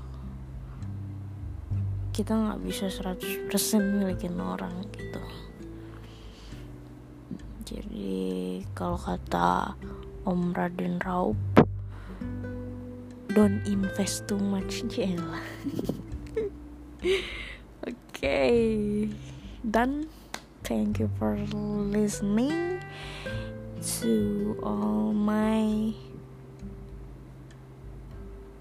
kita 2.17 2.33
nggak 2.33 2.65
bisa 2.65 2.89
100% 2.89 3.53
milikin 4.01 4.41
orang 4.41 4.73
gitu. 4.97 5.21
Jadi 7.69 8.65
kalau 8.73 8.97
kata 8.97 9.77
Om 10.25 10.57
Raden 10.57 10.97
Raup 11.05 11.37
don't 13.37 13.61
invest 13.69 14.25
too 14.25 14.41
much 14.41 14.81
jail. 14.89 15.21
Okay. 18.17 19.07
Done 19.61 20.09
thank 20.65 20.99
you 20.99 21.07
for 21.21 21.39
listening 21.93 22.83
to 24.01 24.57
all 24.65 25.13
my 25.13 25.95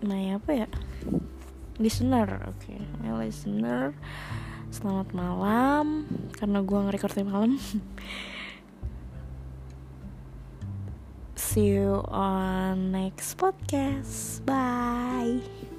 my 0.05 0.37
apa 0.37 0.51
ya 0.53 0.69
listener 1.79 2.47
oke. 2.47 2.65
Okay. 2.65 2.79
listener. 3.11 3.93
Selamat 4.71 5.11
malam 5.15 6.09
karena 6.35 6.59
gue 6.59 6.79
nge-recordnya 6.79 7.25
malam. 7.27 7.55
See 11.35 11.79
you 11.79 12.03
on 12.11 12.91
next 12.91 13.39
podcast. 13.39 14.43
Bye 14.43 15.74